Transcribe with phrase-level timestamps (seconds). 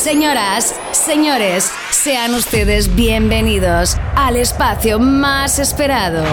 [0.00, 6.24] Señoras, señores, sean ustedes bienvenidos al espacio más esperado.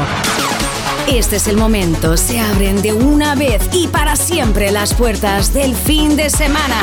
[1.05, 5.75] Este es el momento, se abren de una vez y para siempre las puertas del
[5.75, 6.79] fin de semana.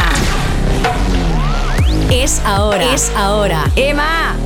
[2.10, 3.64] Es ahora, es ahora.
[3.76, 4.36] Emma,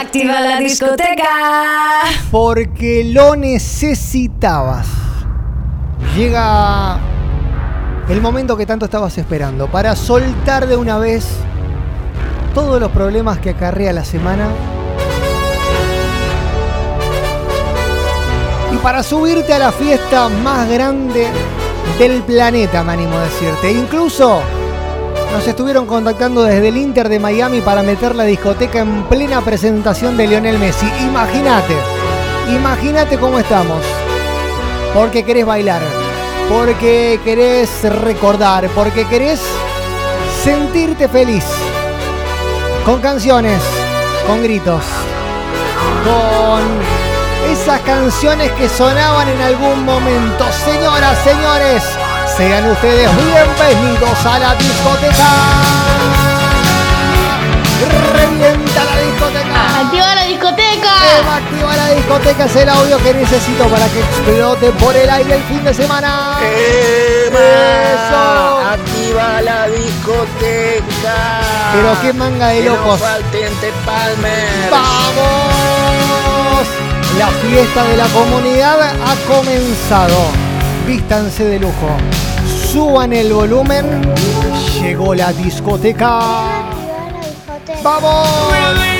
[0.00, 2.00] activa la discoteca.
[2.30, 4.86] Porque lo necesitabas.
[6.16, 6.98] Llega
[8.08, 11.26] el momento que tanto estabas esperando para soltar de una vez
[12.54, 14.48] todos los problemas que acarrea la semana
[18.72, 21.28] y para subirte a la fiesta más grande
[21.98, 23.70] del planeta, me animo a decirte.
[23.70, 24.40] Incluso
[25.32, 30.16] nos estuvieron contactando desde el Inter de Miami para meter la discoteca en plena presentación
[30.16, 30.86] de Lionel Messi.
[31.04, 31.74] Imagínate,
[32.54, 33.82] imagínate cómo estamos.
[34.94, 35.80] Porque querés bailar,
[36.48, 39.40] porque querés recordar, porque querés
[40.42, 41.44] sentirte feliz.
[42.84, 43.62] Con canciones,
[44.26, 44.82] con gritos,
[46.04, 46.62] con
[47.50, 50.44] esas canciones que sonaban en algún momento.
[50.64, 51.82] Señoras, señores,
[52.36, 55.28] sean ustedes bienvenidos a la discoteca.
[60.42, 61.36] Discoteca.
[61.36, 62.38] ¡Activa la discoteca!
[62.38, 65.72] La es el audio que necesito para que explote por el aire el fin de
[65.72, 66.36] semana.
[66.42, 68.58] Eso.
[68.68, 71.40] Activa la discoteca.
[71.74, 72.98] Pero qué manga de Que no locos.
[72.98, 74.68] falten Te Palmer.
[74.68, 76.66] ¡Vamos!
[77.16, 80.16] La fiesta de la comunidad ha comenzado.
[80.88, 81.96] Vístanse de lujo.
[82.72, 83.86] Suban el volumen.
[84.80, 86.20] Llegó la discoteca.
[87.84, 88.91] ¡Vamos!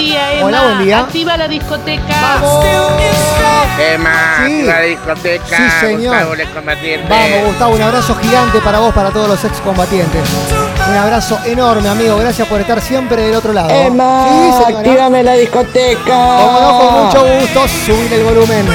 [0.00, 0.46] Buen día, Emma.
[0.46, 0.98] Hola, buen día.
[1.00, 2.02] Activa la discoteca.
[2.22, 2.64] ¡Vamos!
[3.92, 4.62] Emma, Sí.
[4.62, 5.56] la discoteca.
[5.56, 6.16] Sí, señor.
[6.26, 6.34] Gustavo.
[7.08, 10.22] Vamos, Gustavo, un abrazo gigante para vos, para todos los excombatientes.
[10.90, 12.16] Un abrazo enorme, amigo.
[12.16, 13.68] Gracias por estar siempre del otro lado.
[13.68, 14.78] Emma, Sí, señora.
[14.78, 16.00] actívame la discoteca.
[16.06, 18.66] Como no, con mucho gusto, subir el volumen.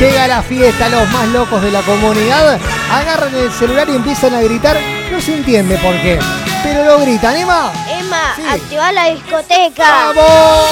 [0.00, 2.58] Llega la fiesta, los más locos de la comunidad
[2.92, 4.76] agarran el celular y empiezan a gritar.
[5.12, 6.18] No se entiende por qué,
[6.66, 7.36] pero lo gritan.
[7.36, 8.42] Emma, Emma, Sí.
[8.48, 9.84] activa la discoteca.
[9.88, 10.64] ¡vamos!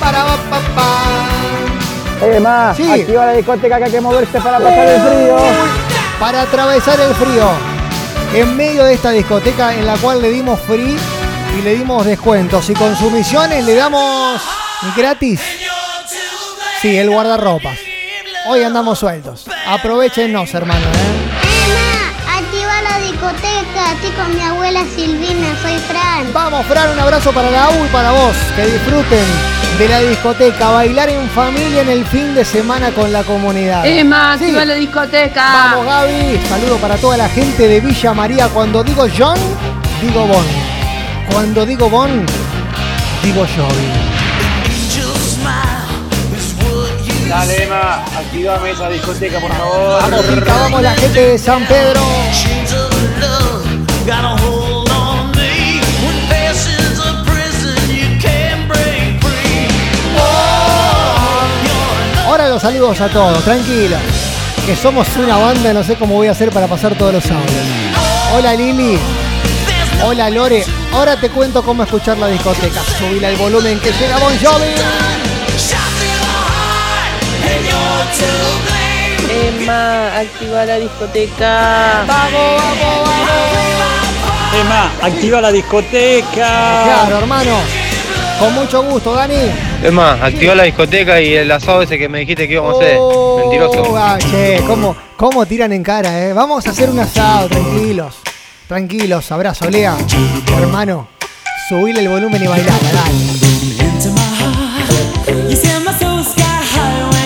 [0.00, 2.26] Para, para, pa, pa.
[2.26, 2.90] Emma, Sí.
[2.90, 5.36] activa la discoteca que hay que moverse para pasar el frío.
[6.20, 7.48] Para atravesar el frío.
[8.34, 10.98] En medio de esta discoteca en la cual le dimos free
[11.58, 14.42] y le dimos descuentos y consumiciones le damos
[14.96, 15.40] gratis.
[16.82, 17.78] Sí, el guardarropas.
[18.48, 19.46] Hoy andamos sueltos.
[19.66, 20.86] Aprovechenos, hermano.
[20.86, 21.27] ¿eh?
[23.94, 26.32] Estoy con mi abuela Silvina, soy Fran.
[26.32, 28.36] Vamos, Fran, un abrazo para la U y para vos.
[28.54, 29.24] Que disfruten
[29.78, 30.70] de la discoteca.
[30.70, 33.84] Bailar en familia en el fin de semana con la comunidad.
[33.86, 34.44] Emma, Sí.
[34.44, 35.52] activa la discoteca.
[35.52, 36.40] Vamos, Gaby.
[36.48, 38.48] Saludo para toda la gente de Villa María.
[38.48, 39.38] Cuando digo John,
[40.00, 40.44] digo Bon.
[41.32, 42.24] Cuando digo Bon,
[43.22, 43.88] digo Jovi.
[47.28, 50.00] Dale, Emma, activame esa discoteca, por favor.
[50.00, 52.00] Vamos, Pica, vamos la gente de San Pedro.
[62.26, 64.00] Ahora los saludos a todos, tranquilos.
[64.64, 67.50] Que somos una banda, no sé cómo voy a hacer para pasar todos los audios.
[68.34, 68.98] Hola Lili.
[70.02, 70.64] Hola Lore.
[70.92, 72.80] Ahora te cuento cómo escuchar la discoteca.
[72.98, 74.66] Subile el volumen que llega Bon Jovi.
[79.30, 82.04] Emma, activa la discoteca.
[82.06, 83.87] Vamos, vamos, vamos.
[84.54, 86.24] Emma, activa la discoteca.
[86.84, 87.52] Claro, hermano.
[88.38, 89.34] Con mucho gusto, Dani.
[89.82, 92.78] Es más, activa la discoteca y el asado ese que me dijiste que íbamos a
[92.84, 92.96] hacer.
[93.00, 93.96] Oh, Mentiroso.
[93.96, 96.32] ah, che, ¿cómo, cómo tiran en cara, eh?
[96.32, 98.16] Vamos a hacer un asado, tranquilos.
[98.68, 99.96] Tranquilos, abrazo, Lea.
[100.56, 101.08] Hermano,
[101.68, 104.18] subile el volumen y bailar, dale.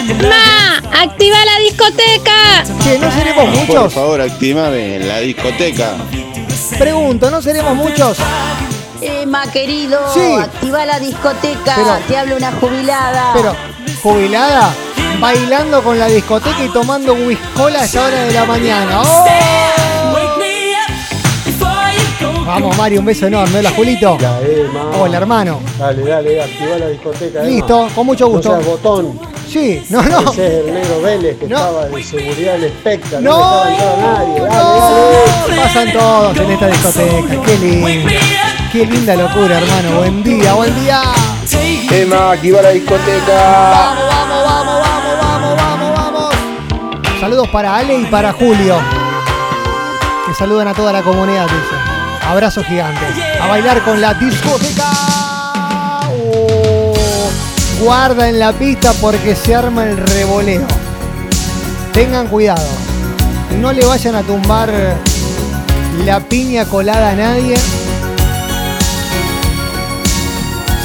[0.09, 2.65] Emma, activa la discoteca.
[2.83, 3.93] Che, ¿no seremos Por muchos?
[3.93, 5.95] favor, activame la discoteca.
[6.79, 8.19] Pregunto, ¿no seremos muchos?
[9.01, 10.35] Emma, querido, Sí.
[10.41, 11.75] activa la discoteca.
[11.77, 13.33] Pero- Te habla una jubilada.
[13.35, 13.55] Pero,
[14.03, 14.71] jubilada,
[15.21, 19.01] bailando con la discoteca y tomando whiskola a esa hora de la mañana.
[19.03, 19.27] ¡Oh!
[22.47, 23.59] Vamos, Mario, un beso enorme.
[23.61, 24.19] Hola, Julito.
[25.01, 25.61] Hola, hermano.
[25.79, 27.39] Dale, dale, activa la discoteca.
[27.41, 27.49] Emma.
[27.49, 28.57] Listo, con mucho No gusto.
[28.61, 29.21] botón.
[29.49, 30.31] Sí, no, no.
[30.33, 31.57] Ese es el negro Vélez que No.
[31.57, 33.21] estaba de seguridad del espectro.
[33.21, 34.41] No, No, dejaba entrar a nadie.
[34.41, 37.43] Dale, no, pasan todos en esta discoteca.
[37.47, 37.89] Qué lindo.
[38.73, 39.99] Qué linda locura, hermano.
[39.99, 41.03] Buen día, buen día.
[41.91, 43.71] Emma, activa la discoteca.
[43.71, 47.21] Vamos, vamos, vamos, vamos, vamos, vamos, vamos.
[47.21, 48.77] Saludos para Ale y para Julio.
[50.27, 51.82] Que Que saludan a toda la comunidad, dice.
[52.27, 53.01] Abrazo gigante.
[53.41, 54.91] A bailar con la discoteca.
[56.09, 56.95] Oh,
[57.83, 60.67] guarda en la pista porque se arma el revoleo.
[61.93, 62.67] Tengan cuidado.
[63.61, 64.73] No le vayan a tumbar
[66.05, 67.57] la piña colada a nadie.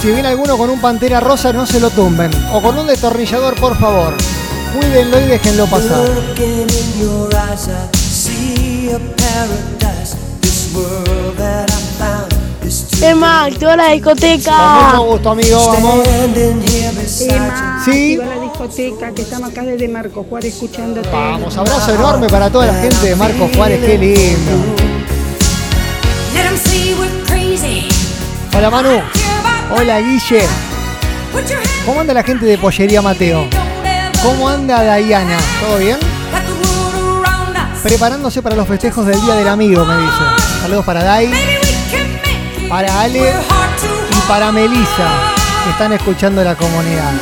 [0.01, 2.31] Si viene alguno con un pantera rosa, no se lo tumben.
[2.51, 4.13] O con un destornillador, por favor.
[4.77, 6.05] Cuídenlo y déjenlo pasar.
[13.01, 14.89] Emma, activa la Con discoteca.
[14.91, 15.67] mucho gusto, amigo.
[15.73, 16.07] Vamos.
[16.07, 17.01] Emma,
[17.85, 18.13] Sí.
[18.13, 21.07] activa la discoteca que estamos acá desde Marco Juárez escuchándote.
[21.09, 24.51] Vamos, abrazo enorme para toda la gente de Marco Juárez, qué lindo.
[28.55, 29.01] Hola Manu.
[29.75, 30.41] Hola Guille.
[31.85, 33.45] ¿Cómo anda la gente de Pollería Mateo?
[34.23, 35.37] ¿Cómo anda Dayana?
[35.61, 35.97] ¿Todo bien?
[37.83, 40.61] Preparándose para los festejos del Día del Amigo, me dice.
[40.61, 41.31] Saludos para Dai,
[42.69, 43.33] para Ale
[44.11, 45.09] y para Melissa,
[45.63, 47.13] que están escuchando la comunidad.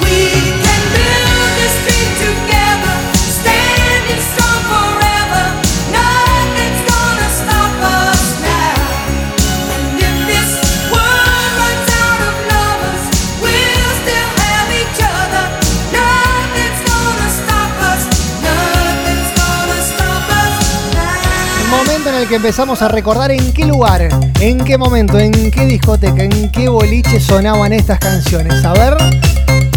[22.36, 24.10] Que empezamos a recordar en qué lugar,
[24.42, 28.66] en qué momento, en qué discoteca, en qué boliche sonaban estas canciones.
[28.66, 28.98] A ver,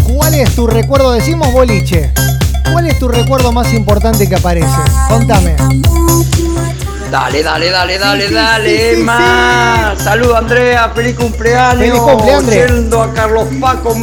[0.03, 1.13] ¿cuál es tu recuerdo?
[1.13, 2.11] Decimos boliche.
[2.69, 4.67] ¿Cuál es tu recuerdo más importante que aparece?
[5.07, 5.55] Contame.
[7.09, 9.95] Dale, dale, dale, dale, Sí, dale, sí, sí, Emma.
[9.97, 10.91] Salud, Andrea.
[10.93, 11.77] Feliz cumpleaños.
[11.79, 12.67] Feliz cumple, Andre.
[12.67, 13.99] Yendo a Carlos Paco Ah, se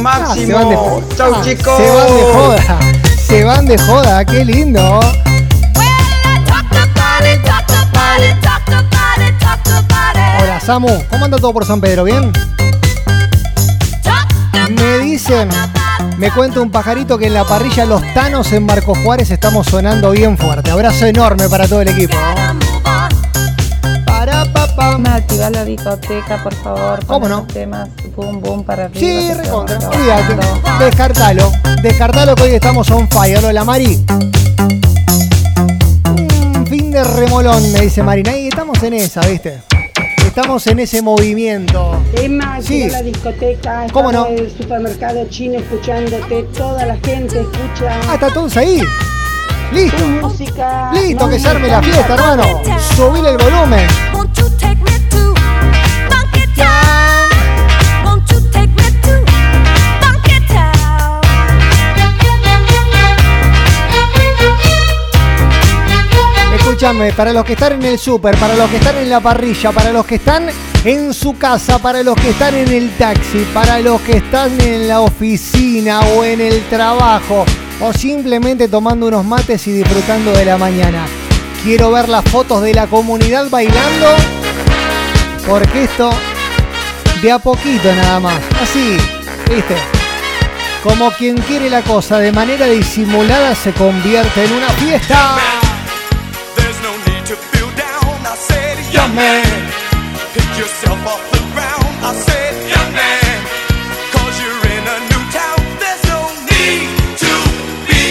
[0.47, 0.57] Máximo.
[0.57, 1.05] van de joda.
[1.15, 1.77] Chau, chicos.
[1.77, 2.79] Se van de joda.
[3.27, 4.99] Se van de joda, qué lindo.
[10.41, 12.03] Hola Samu, ¿cómo anda todo por San Pedro?
[12.03, 12.31] ¿Bien?
[14.69, 15.49] Me dicen,
[16.17, 20.11] me cuenta un pajarito que en la parrilla Los Tanos en Marco Juárez estamos sonando
[20.11, 20.71] bien fuerte.
[20.71, 22.17] Abrazo enorme para todo el equipo.
[24.05, 24.93] Para papá.
[24.95, 27.05] Emma, activa la discoteca, por favor.
[27.05, 27.43] ¿Cómo no?
[27.43, 28.99] temas boom boom para arriba.
[28.99, 29.79] Sí, recontra.
[30.79, 31.51] Descartalo.
[31.81, 33.43] Descartalo que hoy estamos on fire.
[33.45, 34.05] Hola Mari.
[36.97, 38.35] De remolón, me dice Marina.
[38.35, 39.59] Y estamos en esa, ¿viste?
[40.25, 42.01] Estamos en ese movimiento.
[42.15, 42.89] Emma, Sí.
[42.89, 43.85] la discoteca.
[43.93, 44.25] ¿Cómo no?
[44.25, 46.41] En el supermercado chino escuchándote.
[46.57, 47.99] Toda la gente escucha.
[48.09, 48.81] Ah, está todos ahí.
[49.71, 50.03] Listo.
[50.23, 50.89] Música.
[50.91, 52.61] Listo, que se arme la fiesta, hermano.
[52.95, 53.87] Subile el volumen.
[66.77, 69.71] Escúchame, para los que están en el súper, para los que están en la parrilla,
[69.71, 70.45] para los que están
[70.83, 74.87] en su casa, para los que están en el taxi, para los que están en
[74.87, 77.45] la oficina o en el trabajo,
[77.81, 81.07] o simplemente tomando unos mates y disfrutando de la mañana.
[81.63, 84.09] Quiero ver las fotos de la comunidad bailando,
[85.47, 86.11] porque esto
[87.23, 88.39] de a poquito nada más.
[88.61, 88.97] Así,
[89.49, 89.75] ¿viste?
[90.83, 95.66] Como quien quiere la cosa, de manera disimulada se convierte en una fiesta.
[97.35, 98.25] Feel down.
[98.25, 99.43] I said, Young man.
[100.33, 101.91] pick yourself off the ground.
[101.99, 103.37] I said, young man,
[104.15, 105.59] cause you're in a new town.
[105.81, 106.87] There's no need
[107.19, 107.33] to
[107.89, 108.03] be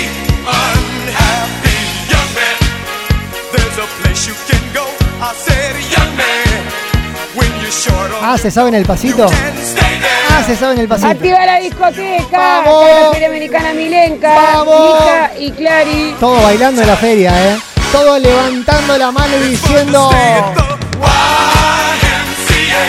[0.44, 1.78] unhappy,
[2.12, 2.56] young man.
[3.52, 4.84] There's a place you can go.
[5.20, 6.60] I said, young man,
[7.36, 9.26] when you're short on Ah, ¿se saben el pasito?
[10.30, 11.08] Ah, se saben el pasito.
[11.08, 12.38] Activa la discoteca.
[12.38, 12.90] Vamos.
[12.90, 14.34] La Feria Americana Milenca.
[14.34, 15.00] Vamos.
[15.00, 16.16] Lija y Clary.
[16.20, 17.56] Todo bailando en la feria, ¿eh?
[17.92, 20.10] Todo levantando la mano y diciendo...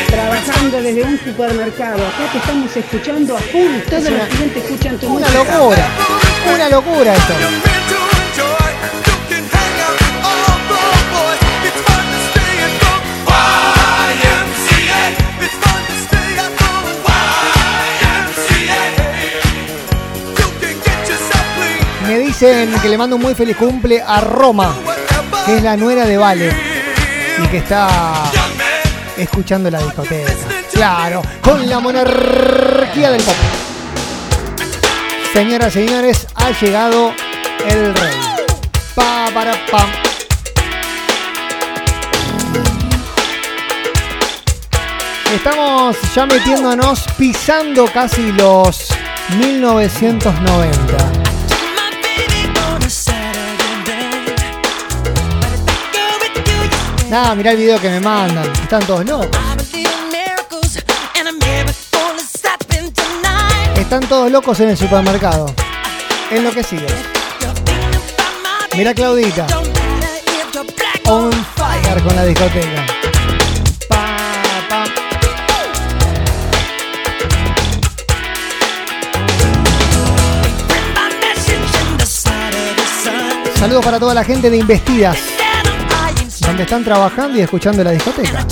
[0.08, 1.96] Trabajando desde un supermercado.
[2.08, 3.80] Acá te estamos escuchando a full.
[3.90, 5.58] Todos una- los clientes escuchan tu Una música.
[5.58, 5.88] locura.
[6.54, 7.34] Una locura esto.
[22.40, 24.76] Dicen que le mando un muy feliz cumple a Roma,
[25.44, 26.56] que es la nuera de Vale
[27.44, 28.30] y que está
[29.18, 30.32] escuchando la discoteca.
[30.72, 33.34] Claro, con la monarquía del pop.
[35.34, 37.12] Señoras y señores, ha llegado
[37.66, 38.16] el rey.
[38.94, 39.90] Pa, para, pam.
[45.34, 48.90] Estamos ya metiéndonos, pisando casi los
[49.40, 51.17] 1990.
[57.10, 58.46] Nada, mirá el video que me mandan.
[58.52, 59.30] Están todos locos.
[63.76, 65.54] Están todos locos en el supermercado.
[66.30, 66.92] Enloquecidos.
[68.76, 69.48] Mirá Claudita.
[71.06, 72.86] On fire con la discoteca.
[73.88, 74.18] Pa,
[74.70, 74.84] pa.
[83.58, 85.18] Saludos para toda la gente de Investidas,
[86.64, 88.46] están trabajando y escuchando la discoteca.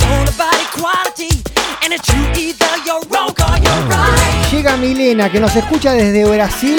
[4.50, 6.78] Llega Milena, que nos escucha desde Brasil.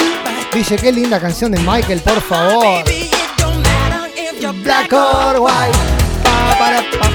[0.52, 2.84] Dice, qué linda canción de Michael, por favor.
[4.62, 5.78] Black or white.
[6.22, 7.10] Pa, para, pa.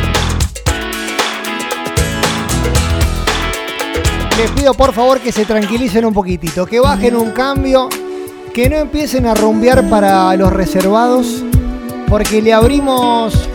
[4.38, 7.90] Les pido por favor que se tranquilicen un poquitito, que bajen un cambio,
[8.54, 11.44] que no empiecen a rumbear para los reservados,
[12.08, 13.48] porque le abrimos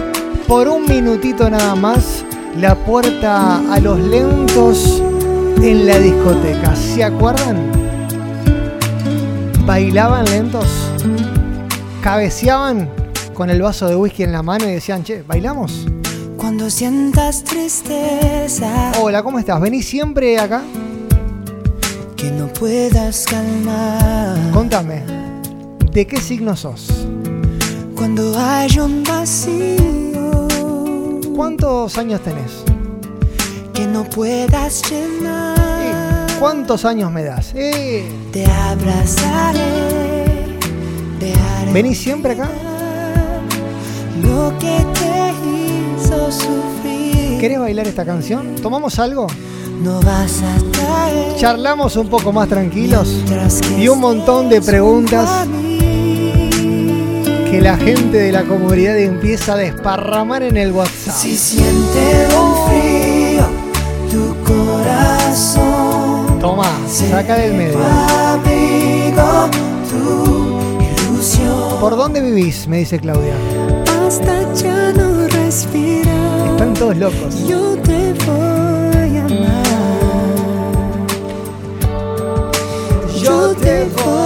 [0.48, 2.24] por un minutito nada más
[2.56, 5.02] la puerta a los lentos
[5.62, 6.74] en la discoteca.
[6.74, 7.70] ¿Se acuerdan?
[9.66, 10.66] ¿Bailaban lentos?
[12.02, 12.88] ¿Cabeceaban
[13.34, 15.86] con el vaso de whisky en la mano y decían, che, ¿bailamos?
[16.38, 19.60] Cuando sientas tristeza Hola, ¿cómo estás?
[19.60, 20.62] ¿Venís siempre acá?
[22.16, 24.36] que no puedas calmar.
[24.52, 25.04] Contame,
[25.92, 27.06] ¿de qué signo sos?
[27.94, 29.97] Cuando hay un vacío
[31.38, 32.64] ¿Cuántos años tenés?
[33.72, 36.26] que no puedas llenar.
[36.40, 37.52] ¿Cuántos años me das?
[37.54, 39.60] Eh, Te abrazaré.
[41.20, 42.48] Te haré ¿Venís siempre acá?
[44.20, 47.38] lo que te hizo sufrir.
[47.38, 48.56] ¿Querés bailar esta canción?
[48.56, 49.28] ¿Tomamos algo?
[49.80, 51.36] No vas a.
[51.38, 53.22] Charlamos un poco más tranquilos
[53.78, 55.46] y un montón de preguntas
[57.50, 61.14] que la gente de la comunidad empieza a desparramar en el WhatsApp.
[61.14, 63.68] Si siente un frío
[64.10, 66.38] tu corazón.
[66.40, 67.78] Toma, saca del medio.
[67.78, 69.48] Abrigo
[69.90, 70.60] tu
[71.12, 71.80] ilusión.
[71.80, 72.68] ¿Por dónde vivís?
[72.68, 73.34] Me dice Claudia.
[74.06, 76.50] Hasta ya no respirar.
[76.50, 77.46] Están todos locos.
[77.46, 79.62] Yo te voy a amar.
[83.22, 84.17] Yo te voy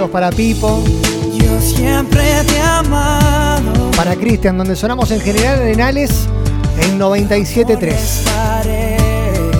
[0.00, 0.82] Saludos para Pipo,
[1.34, 3.90] Yo siempre te he amado.
[3.94, 6.26] para Cristian, donde sonamos en General Arenales
[6.80, 7.86] en 97.3.
[7.88, 8.96] Estaré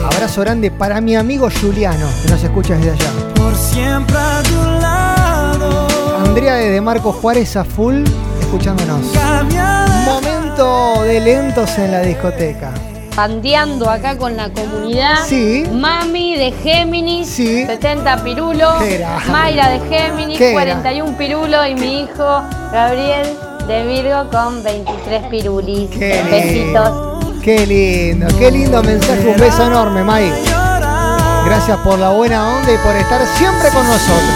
[0.02, 3.10] Abrazo grande para mi amigo Juliano, que nos escucha desde allá.
[3.34, 5.88] por siempre a tu lado.
[6.24, 8.02] Andrea de Marco Juárez a full,
[8.40, 9.00] escuchándonos.
[10.06, 12.72] Momento de lentos en la discoteca.
[13.14, 15.24] Pandeando acá con la comunidad.
[15.26, 15.64] Sí.
[15.72, 17.66] Mami de Géminis, Sí.
[17.66, 18.74] 70 pirulos.
[18.82, 19.04] Qué.
[19.30, 21.68] Mayra de Géminis, Qué 41 pirulos.
[21.68, 23.26] Y mi hijo Gabriel
[23.66, 25.90] de Virgo con 23 pirulis.
[25.90, 26.30] Qué lindo.
[26.30, 27.42] Besitos.
[27.42, 29.28] Qué lindo, qué lindo mensaje.
[29.28, 30.30] Un beso enorme, Mai.
[31.46, 34.30] Gracias por la buena onda y por estar siempre con nosotros.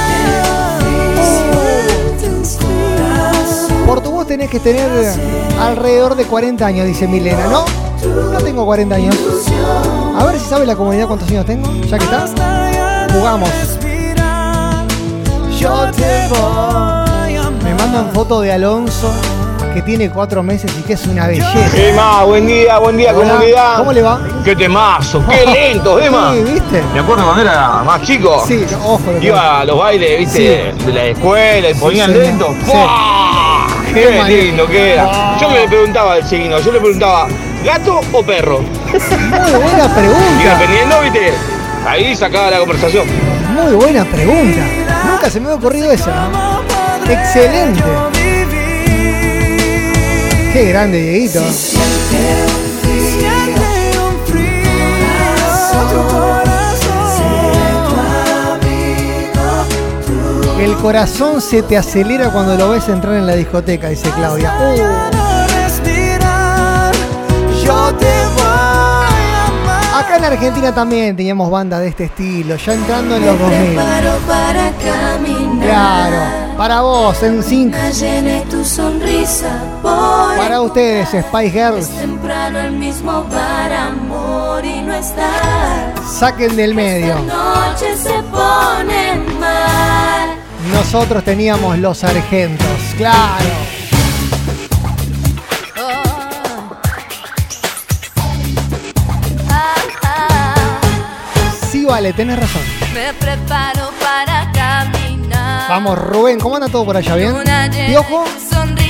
[3.87, 4.89] Por tu voz tenés que tener
[5.61, 7.65] alrededor de 40 años, dice Milena, ¿no?
[8.15, 9.17] No tengo 40 años.
[10.19, 12.27] A ver si sabe la comunidad cuántos años tengo, ya que está.
[13.13, 13.49] Jugamos.
[15.59, 17.55] Yo te voy.
[17.63, 19.11] Me mandan foto de Alonso,
[19.73, 21.55] que tiene cuatro meses y que es una belleza.
[21.77, 23.77] Emma, buen día, buen día, Hola, comunidad.
[23.79, 24.21] ¿Cómo le va?
[24.45, 26.33] Qué temazo, qué lento, Emma.
[26.35, 26.83] Sí, ¿viste?
[26.93, 28.45] Me acuerdo cuando era más chico.
[28.47, 29.01] Sí, ojo.
[29.13, 32.49] lo que- Iba a los bailes, viste, de la escuela y ponían lento.
[32.65, 32.73] Sí.
[33.95, 35.39] Qué lindo que era.
[35.41, 37.29] Yo le preguntaba al signo, yo le preguntaba,
[37.65, 38.61] ¿gato o perro?
[38.61, 40.59] Muy buena Y pregunta.
[40.59, 41.33] dependiendo, viste,
[41.87, 43.07] ahí sacaba la conversación.
[43.55, 44.61] Muy buena pregunta.
[45.07, 46.29] Nunca se me había ocurrido esa.
[46.29, 46.61] ¿no?
[47.11, 47.83] Excelente.
[50.53, 51.41] Qué grande, Dieguito.
[60.61, 64.55] El corazón se te acelera cuando lo ves entrar en la discoteca, dice Claudia.
[64.61, 65.34] Uh.
[67.65, 70.05] Yo te voy a amar.
[70.05, 73.59] acá en Argentina también teníamos bandas de este estilo, ya entrando en los 2000.
[73.75, 75.67] Preparo para caminar.
[75.67, 76.45] Claro.
[76.57, 77.75] Para vos, en Sync.
[78.49, 79.59] Tu sonrisa.
[79.83, 81.89] Para ustedes, Spice Girls.
[81.89, 85.95] temprano el mismo para amor y no estar.
[86.07, 87.17] Saquen del medio.
[87.17, 90.37] Noche se pone mal.
[90.73, 92.67] Nosotros teníamos los sargentos,
[92.97, 93.74] claro.
[101.95, 102.63] Vale, tenés razón.
[102.93, 105.69] Me preparo para caminar.
[105.69, 107.15] Vamos, Rubén, ¿cómo anda todo por allá?
[107.15, 107.37] ¿Bien?
[107.87, 108.25] ¿Piojo?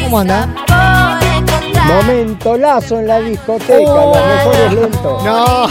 [0.04, 0.48] ¿Cómo anda?
[1.86, 5.22] Momentolazo en la discoteca, los mejores lentos.
[5.22, 5.66] No,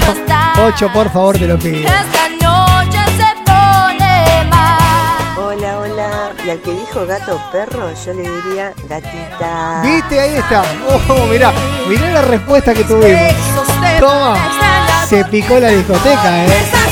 [0.63, 1.79] Ocho, por favor, te lo pido.
[1.79, 5.37] Esta noche se pone más.
[5.39, 6.09] Hola, hola.
[6.45, 9.81] Y al que dijo gato perro, yo le diría gatita.
[9.81, 10.19] ¿Viste?
[10.19, 10.61] Ahí está.
[11.09, 11.51] Oh, mirá,
[11.89, 13.33] mirá la respuesta que tuvimos.
[13.99, 14.37] Toma.
[15.09, 16.82] Se picó la discoteca, eh.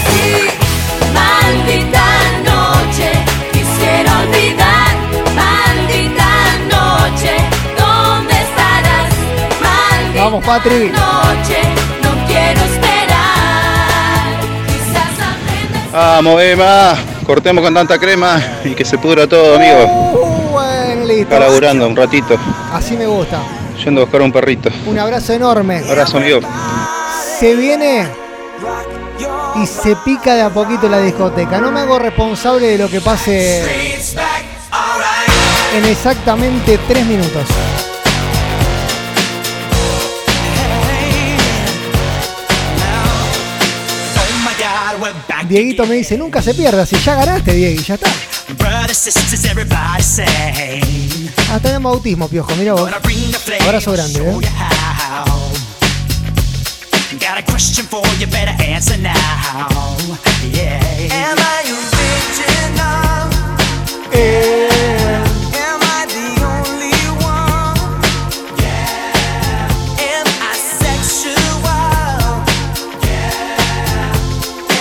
[1.13, 2.03] Maldita
[2.43, 3.11] noche,
[3.51, 4.91] quisiera olvidar.
[5.35, 6.29] Maldita
[6.69, 7.35] noche,
[7.77, 9.09] ¿dónde estarás?
[9.61, 10.89] Maldita Vamos, Patri.
[10.89, 11.59] noche,
[12.03, 14.39] no quiero esperar.
[14.67, 15.91] Quizás aprendas.
[15.91, 16.95] Vamos, Emma.
[17.25, 19.85] Cortemos con tanta crema y que se pudra todo, amigo.
[19.85, 21.23] Uh, bueno, listo.
[21.35, 22.37] Está laburando un ratito.
[22.73, 23.37] Así me gusta.
[23.83, 24.69] Yendo a buscar un perrito.
[24.85, 25.77] Un abrazo enorme.
[25.87, 26.39] Abrazo, amigo.
[27.39, 28.07] Se viene
[29.61, 31.59] y se pica de a poquito la discoteca.
[31.59, 33.61] No me hago responsable de lo que pase
[35.75, 37.45] en exactamente tres minutos.
[45.47, 48.09] Dieguito me dice, nunca se pierda, si ya ganaste, Diego, ya está.
[51.51, 52.89] Ah, tenemos autismo, piojo, mira vos.
[53.61, 54.37] Abrazo grande, ¿eh?
[57.19, 59.13] Got a question for you, better answer now.
[60.43, 60.79] Yeah.
[61.11, 63.29] Am I original?
[64.15, 67.77] Am I the only one?
[68.57, 69.99] Yeah.
[69.99, 71.35] Am I sexual?
[73.03, 73.67] Yeah.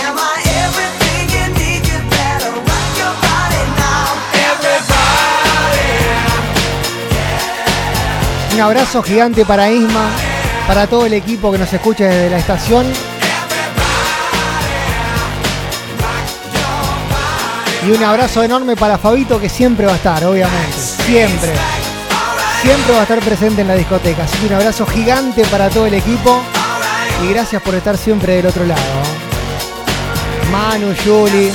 [0.07, 1.83] Am I everything you need?
[1.85, 4.07] You better rock your body now.
[4.49, 5.35] Everybody.
[8.53, 10.09] Un abrazo gigante para Isma,
[10.71, 12.85] para todo el equipo que nos escucha desde la estación.
[17.85, 20.77] Y un abrazo enorme para Fabito que siempre va a estar, obviamente.
[20.77, 21.51] Siempre.
[22.61, 24.23] Siempre va a estar presente en la discoteca.
[24.23, 26.41] Así que un abrazo gigante para todo el equipo.
[27.21, 28.81] Y gracias por estar siempre del otro lado.
[30.53, 31.51] Manu, Juli.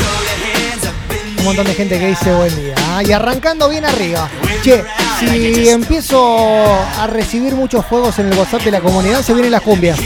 [1.47, 2.75] Montón de gente que dice buen día.
[2.89, 4.29] Ah, Y arrancando bien arriba.
[4.65, 4.83] Che,
[5.21, 6.67] si empiezo
[6.99, 9.97] a recibir muchos juegos en el WhatsApp de la comunidad, se vienen las cumbias.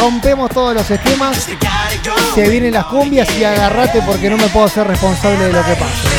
[0.00, 1.46] Rompemos todos los esquemas.
[2.34, 5.74] Se vienen las cumbias y agarrate porque no me puedo ser responsable de lo que
[5.74, 6.15] pasa.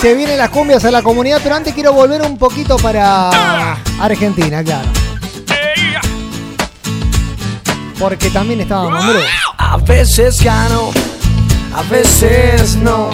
[0.00, 4.62] Se vienen las cumbias a la comunidad, pero antes quiero volver un poquito para Argentina,
[4.62, 4.88] claro.
[7.98, 9.24] Porque también estábamos, hombre.
[9.56, 10.90] A veces gano,
[11.74, 13.10] a veces no.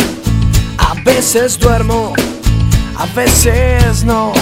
[0.76, 2.12] A veces duermo,
[2.98, 4.32] a veces no.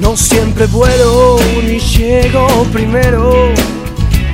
[0.00, 3.32] No siempre vuelo ni llego primero.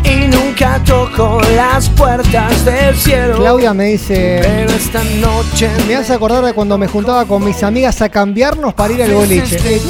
[0.09, 3.37] Y nunca toco las puertas del cielo.
[3.37, 4.41] Claudia me dice.
[4.43, 8.75] Pero esta noche Me hace acordar de cuando me juntaba con mis amigas a cambiarnos
[8.75, 9.81] para ir al boliche.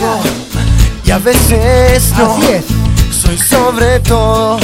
[1.05, 2.33] Y a veces no.
[2.33, 2.65] Así es.
[3.15, 4.59] Soy sobre todo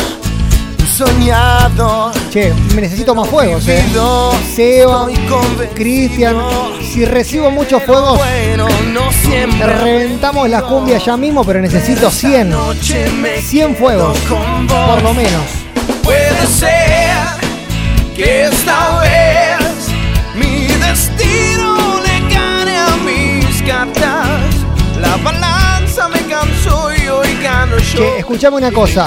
[1.03, 2.13] un soñador.
[2.31, 3.85] Che, me necesito más fuegos, eh.
[4.55, 5.07] Seba,
[5.75, 6.37] Cristian.
[6.83, 8.21] Si recibo muchos fuegos,
[9.61, 12.55] reventamos las cumbias ya mismo, pero necesito 100.
[13.43, 14.19] 100 fuegos,
[14.69, 15.43] por lo menos.
[16.03, 17.13] Puede ser
[18.15, 19.22] que esta vez
[27.95, 29.07] Che, escuchame una cosa.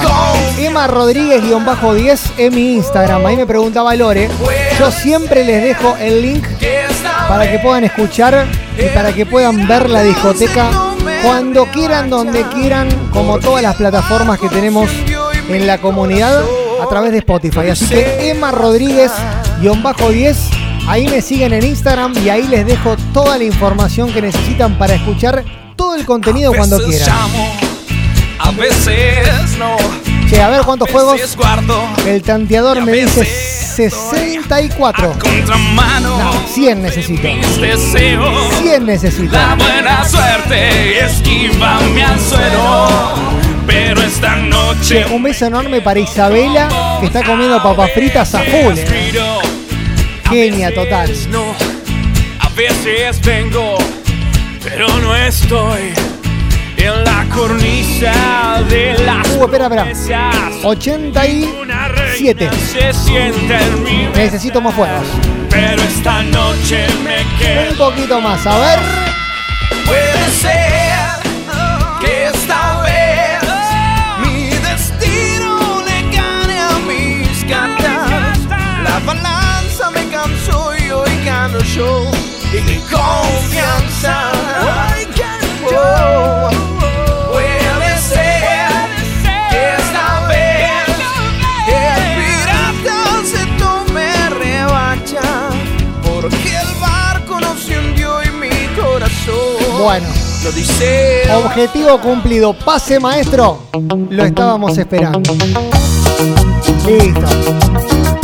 [0.59, 3.25] Emma Rodríguez-10 en mi Instagram.
[3.25, 4.29] Ahí me preguntaba Lore.
[4.77, 6.45] Yo siempre les dejo el link
[7.27, 8.45] para que puedan escuchar
[8.77, 10.69] y para que puedan ver la discoteca
[11.23, 14.87] cuando quieran, donde quieran, como todas las plataformas que tenemos
[15.49, 16.43] en la comunidad
[16.79, 17.69] a través de Spotify.
[17.71, 20.35] Así que Emma Rodríguez-10,
[20.87, 24.93] ahí me siguen en Instagram y ahí les dejo toda la información que necesitan para
[24.93, 25.43] escuchar
[25.75, 27.09] todo el contenido cuando quieran.
[28.39, 29.75] A veces no.
[30.29, 31.13] Che, a ver cuántos juegos.
[31.13, 35.13] veces guardo El tanteador me dice 64.
[35.19, 36.17] contramano.
[36.17, 37.21] No, 100 necesito.
[37.27, 38.55] mis deseos.
[38.61, 39.31] 100 necesito.
[39.33, 42.87] La buena suerte esquiva mi anzuelo.
[43.67, 48.39] Pero esta noche Che, un beso enorme para Isabela, que está comiendo papas fritas a
[48.43, 48.77] full.
[48.77, 49.39] eh.
[50.29, 51.11] Genia total.
[51.29, 51.43] No,
[52.39, 53.77] a veces vengo,
[54.63, 55.93] pero no estoy
[56.77, 59.85] en la cornisa de la Uh, espera, espera.
[60.63, 62.49] 87.
[64.15, 65.05] Necesito más fuegos.
[65.49, 67.71] Pero esta noche me quedo.
[67.71, 68.79] Un poquito más, a ver.
[69.85, 71.19] Puede ser
[71.99, 73.43] que esta vez
[74.25, 78.39] mi destino le gane a mis gatas.
[78.83, 82.09] La balanza me cansó y hoy gano yo.
[82.53, 84.34] Y mi confianza.
[100.55, 101.23] Dice.
[101.45, 102.53] objetivo cumplido.
[102.53, 103.59] Pase maestro.
[104.09, 105.31] Lo estábamos esperando.
[106.87, 107.27] Listo.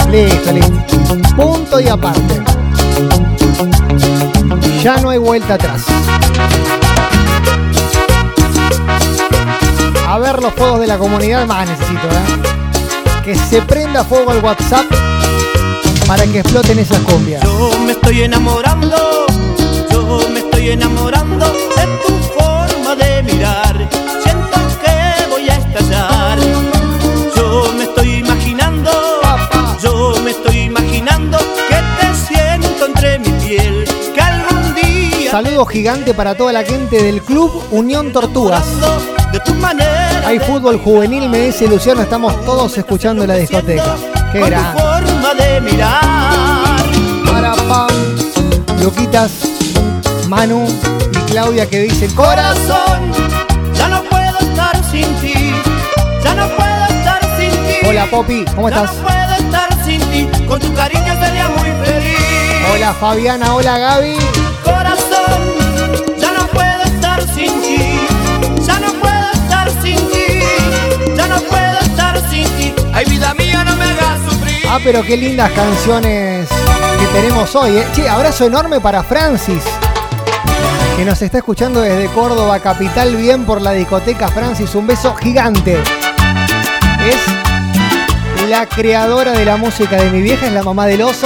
[0.09, 1.35] Listo, listo.
[1.35, 2.41] Punto y aparte.
[4.81, 5.85] Ya no hay vuelta atrás.
[10.07, 13.21] A ver los fuegos de la comunidad más necesito, ¿eh?
[13.23, 14.85] Que se prenda fuego al WhatsApp
[16.07, 17.43] para que exploten esas cumbias.
[17.43, 19.27] Yo me estoy enamorando,
[20.61, 23.75] estoy enamorando de tu forma de mirar.
[24.21, 26.37] Siento que voy a estallar.
[27.35, 28.91] Yo me estoy imaginando,
[29.81, 33.85] yo me estoy imaginando que te siento entre mi piel.
[34.13, 38.65] Que algún día Saludo gigante para toda la gente del Club Unión Tortugas.
[39.31, 43.95] de tu manera Hay fútbol juvenil, me dice Luciano, estamos todos escuchando en la discoteca.
[44.31, 44.77] Qué con tu gran.
[44.77, 46.75] forma de mirar.
[47.25, 47.89] Para pam.
[48.83, 49.31] Luquitas,
[50.31, 50.65] Manu
[51.11, 53.11] y Claudia que dicen Corazón,
[53.73, 55.33] ya no puedo estar sin ti.
[56.23, 57.85] Ya no puedo estar sin ti.
[57.89, 58.95] Hola Popi, ¿cómo Ya estás?
[58.95, 60.29] no puedo estar sin ti.
[60.47, 62.17] Con tu cariño sería muy feliz.
[62.73, 64.15] Hola Fabiana, hola Gaby.
[64.63, 65.41] Corazón,
[66.17, 67.99] ya no puedo estar sin ti.
[68.65, 70.39] Ya no puedo estar sin ti.
[71.13, 72.73] Ya no puedo estar sin ti.
[72.93, 74.63] Ay, vida mía, no me hagas sufrir.
[74.69, 77.79] Ah, pero qué lindas canciones que tenemos hoy.
[77.79, 77.87] ¿eh?
[77.93, 79.61] Che, abrazo enorme para Francis,
[81.01, 84.75] que nos está escuchando desde Córdoba, capital, bien por la discoteca Francis.
[84.75, 85.81] Un beso gigante.
[87.03, 91.25] Es la creadora de la música de mi vieja, es la mamá del oso.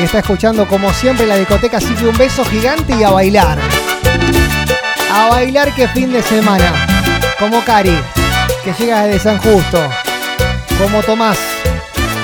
[0.00, 3.60] Y está escuchando como siempre la discoteca, así que un beso gigante y a bailar.
[5.12, 6.72] A bailar que fin de semana.
[7.38, 7.96] Como Cari,
[8.64, 9.88] que llega desde San Justo.
[10.82, 11.38] Como Tomás,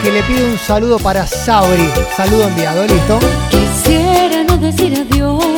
[0.02, 1.88] que le pide un saludo para Sabri.
[2.16, 3.20] Saludo enviado, ¿listo?
[3.50, 5.49] Quisiera no decir adiós,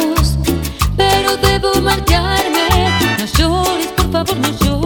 [1.43, 2.67] debo marcharme.
[3.19, 4.82] No llores, por favor, no llores,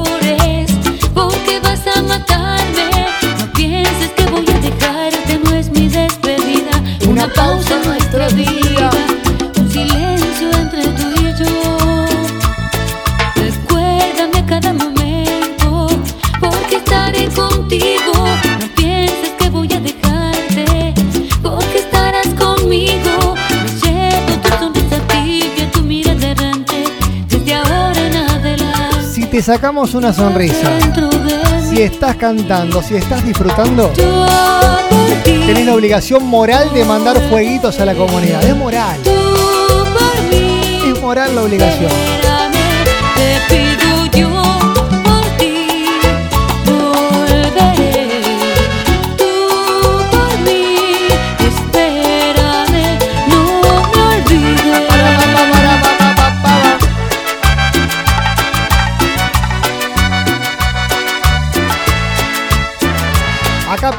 [29.36, 30.78] te sacamos una sonrisa,
[31.68, 33.92] si estás cantando, si estás disfrutando,
[35.24, 38.42] tenés la obligación moral de mandar fueguitos a la comunidad.
[38.42, 38.96] Es moral.
[40.86, 41.90] Es moral la obligación.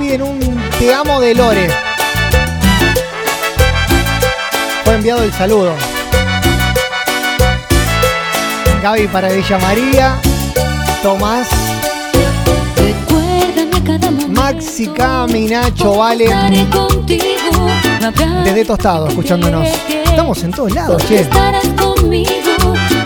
[0.07, 0.39] Acá piden un
[0.79, 1.67] te amo de Lore.
[4.85, 5.73] Fue enviado el saludo.
[8.81, 10.15] Gaby para Villa María.
[11.03, 11.49] Tomás.
[14.29, 16.29] Maxi Cami, Nacho, Vale.
[18.45, 19.67] Desde Tostado, escuchándonos.
[20.05, 21.21] Estamos en todos lados, che.
[21.21, 22.29] Estarás conmigo,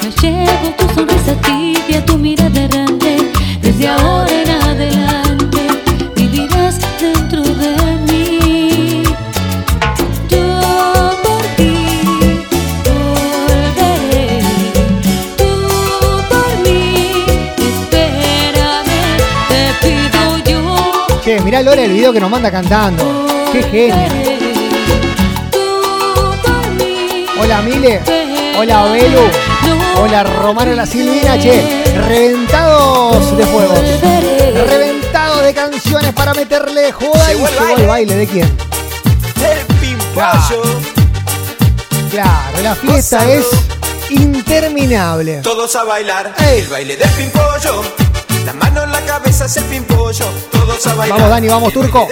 [0.04, 3.32] me llevo tu sonrisa tibia, tu mirada errante.
[3.62, 5.11] Desde ahora en adelante
[21.70, 23.26] mirá el video que nos manda cantando.
[23.52, 24.08] Qué genia.
[27.40, 28.02] Hola Mile.
[28.58, 29.20] Hola Belu.
[29.98, 31.84] Hola Romano La Silvina, che.
[32.08, 33.80] Reventados de fuegos.
[34.68, 37.48] Reventados de canciones para meterle joda y Llegó
[37.78, 38.16] el baile.
[38.16, 38.58] de quién.
[39.44, 40.62] El pimpollo.
[42.12, 43.46] Claro, la fiesta es
[44.10, 45.38] interminable.
[45.44, 47.84] Todos a bailar el baile del pimpollo.
[48.46, 50.26] La mano en la cabeza es el pimpollo.
[50.86, 52.08] Vamos Dani, vamos Turco.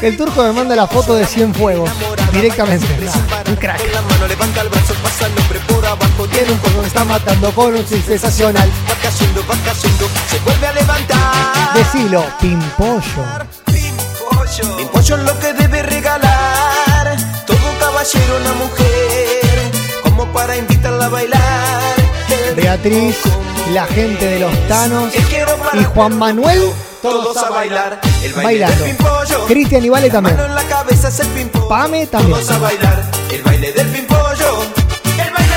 [0.00, 1.90] El turco me manda la foto de 100 fuegos
[2.32, 2.86] directamente.
[3.00, 3.78] Nah, un crack.
[6.30, 8.70] Tiene un poco que está matando con un sensacional.
[10.28, 11.74] Se vuelve a levantar.
[11.74, 13.00] Decilo, pimpollo.
[13.66, 14.76] Pimpollo.
[14.76, 17.16] Pimpollo es lo que debe regalar.
[17.46, 19.72] Todo caballero, una mujer.
[20.02, 21.94] Como para invitarla a bailar.
[22.56, 23.18] Beatriz,
[23.70, 26.60] la gente de los Tanos El y Juan Manuel
[27.00, 28.00] Todos a bailar.
[28.22, 28.84] El baile bailando.
[28.84, 29.46] del pimpollo.
[29.46, 30.36] Cristian y Vale La también.
[30.36, 31.68] mano en la cabeza es el pimpollo.
[31.68, 32.32] Pame también.
[32.38, 33.02] Todos a bailar.
[33.30, 34.62] El baile del pimpollo.
[35.18, 35.52] El baile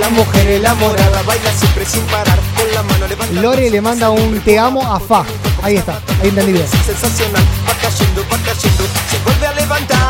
[0.00, 3.40] La mujer enamorada baila siempre sin parar con la mano levantada.
[3.42, 5.24] Lore le manda un te amo a Fa.
[5.62, 6.64] Ahí está, ahí entendido.
[6.86, 10.08] Sensacional, va cayendo, va cayendo, se vuelve a levantar.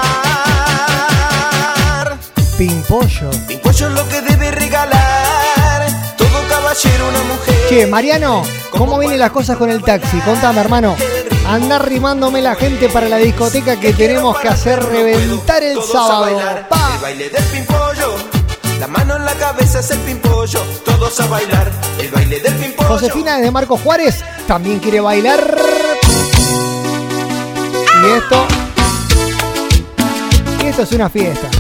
[2.57, 3.31] Pimpollo.
[3.47, 4.51] Pimpollo es lo que debe
[7.69, 10.19] Che, Mariano, ¿cómo vienen las cosas con el taxi?
[10.21, 10.97] Contame, hermano.
[11.47, 16.23] Andar rimándome la gente para la discoteca que tenemos que hacer reventar el sábado.
[16.23, 18.15] bailar, el baile del pimpollo.
[18.81, 20.63] La mano en la cabeza es el pimpollo.
[20.83, 22.89] Todos a bailar, el baile del pimpollo.
[22.89, 25.59] Josefina desde Marcos Juárez también quiere bailar.
[28.03, 28.47] Y esto.
[30.65, 31.51] Y esto es una fiesta.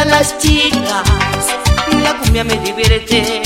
[0.00, 1.02] Gustan las chicas.
[2.02, 3.42] La cumbia me divierte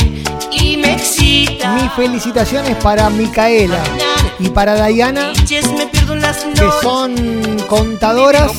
[0.53, 1.75] y me excita.
[1.75, 3.83] Mis felicitaciones para Micaela
[4.38, 5.62] y para Dayana, que
[6.83, 8.53] son contadoras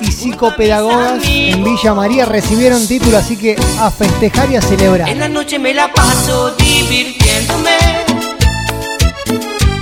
[0.00, 2.24] y psicopedagogas en Villa María.
[2.24, 5.08] Recibieron título, así que a festejar y a celebrar.
[5.08, 7.76] En la noche me la paso divirtiéndome.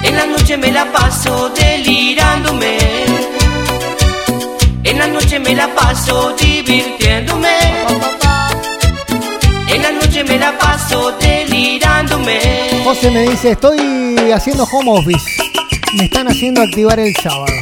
[0.03, 3.32] En la noche me la paso delirándome.
[5.03, 7.49] En la noche me la paso divirtiéndome.
[9.67, 12.81] En la noche me la paso delirándome.
[12.85, 15.27] José me dice, estoy haciendo home office.
[15.99, 17.53] Me están haciendo activar el sábado.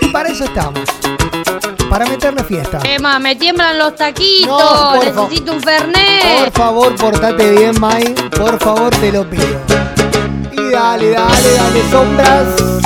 [0.00, 0.80] Y para eso estamos.
[1.90, 2.80] Para meterle fiesta.
[2.84, 4.48] Emma, me tiemblan los taquitos.
[4.48, 6.38] No, Necesito un fernet.
[6.38, 8.14] Por favor, portate bien, Mai.
[8.30, 9.60] Por favor, te lo pido.
[10.52, 12.80] Y dale, dale, dale, sombras.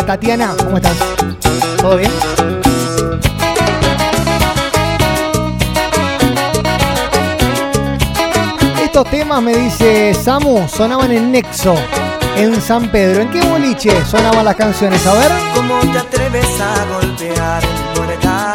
[0.00, 0.54] Hola, Tatiana.
[0.56, 0.96] ¿Cómo estás?
[1.76, 2.10] ¿Todo bien?
[8.82, 11.74] Estos temas, me dice Samu, sonaban en Nexo,
[12.34, 13.20] en San Pedro.
[13.20, 15.06] ¿En qué boliche sonaban las canciones?
[15.06, 15.30] A ver.
[15.54, 18.54] ¿Cómo te atreves a golpear el puerta?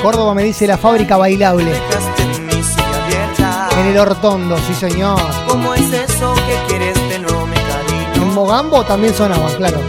[0.00, 1.72] Córdoba me dice la fábrica bailable.
[3.76, 5.18] En el Hortondo, sí señor.
[5.48, 7.56] ¿Cómo es eso que quieres de no me?
[8.14, 9.80] En Mogambo también sonaban, claro.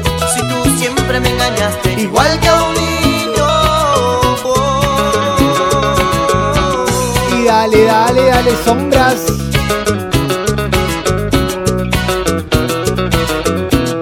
[1.10, 3.48] Siempre me engañaste igual que a un niño.
[7.36, 9.16] Y dale, dale, dale, sombras.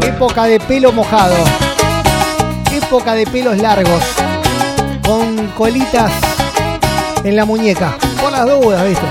[0.02, 1.38] Época de pelo mojado.
[2.74, 4.04] Época de pelos largos.
[5.06, 6.12] Con colitas
[7.24, 7.96] en la muñeca.
[8.20, 9.06] Por las dudas, ¿viste?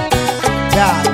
[0.70, 1.05] Claro.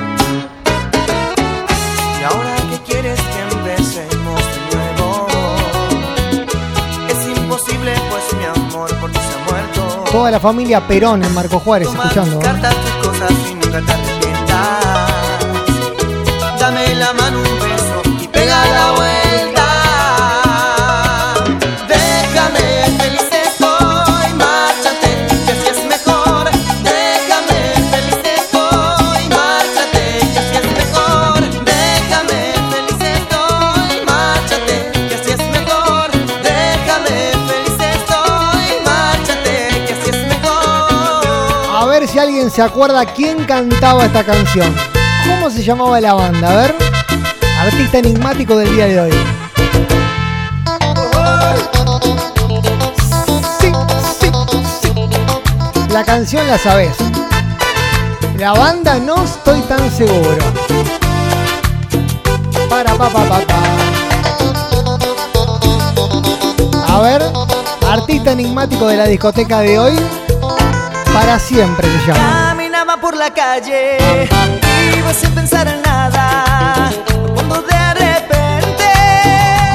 [10.13, 12.39] Toda la familia Perón en Marco Juárez escuchando.
[12.39, 12.45] ¿eh?
[42.53, 44.71] Se acuerda quién cantaba esta canción.
[45.27, 46.51] ¿Cómo se llamaba la banda?
[46.51, 46.75] A ver.
[47.59, 49.11] Artista enigmático del día de hoy.
[55.89, 56.95] La canción la sabes.
[58.37, 60.37] La banda no estoy tan seguro.
[62.69, 63.63] Para pa pa pa pa.
[66.93, 67.23] A ver,
[67.89, 69.99] artista enigmático de la discoteca de hoy.
[71.13, 72.42] Para siempre se llama.
[73.03, 73.97] Por la calle,
[74.97, 76.89] iba sin pensar en nada.
[77.33, 78.85] Cuando de repente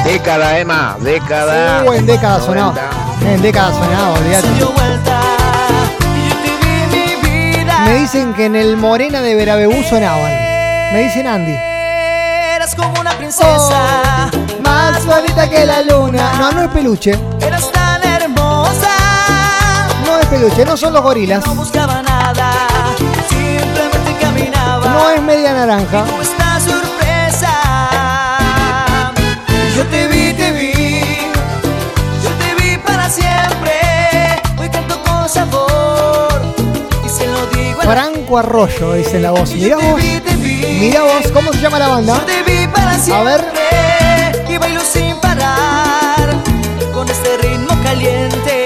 [0.03, 1.83] Década, Emma, década.
[1.85, 2.73] Uh, en década sonaba.
[3.23, 4.47] En década sonaba, olvídate.
[7.85, 10.31] Me dicen que en el Morena de Verabebú sonaban.
[10.91, 11.53] Me dicen Andy.
[12.55, 14.31] Eras como una princesa,
[14.63, 16.33] Más bonita que la luna.
[16.39, 17.13] No, no es peluche.
[17.41, 18.89] eras tan hermosa.
[20.03, 21.45] No es peluche, no son los gorilas.
[21.45, 21.53] No
[24.93, 26.05] No es media naranja.
[26.21, 27.53] Esta sorpresa.
[29.75, 30.71] Yo te vi, te vi,
[32.23, 33.73] yo te vi para siempre.
[34.57, 36.41] Hoy canto con sabor
[37.05, 39.53] y se lo digo a la Franco Arroyo, dice la voz.
[39.53, 40.01] Mirá vos.
[40.79, 42.15] Mirá vos, ¿cómo se llama la banda?
[42.15, 43.33] Yo te vi para siempre.
[43.33, 44.45] A ver.
[44.49, 45.89] Y bailo sin parar.
[47.83, 48.58] caliente.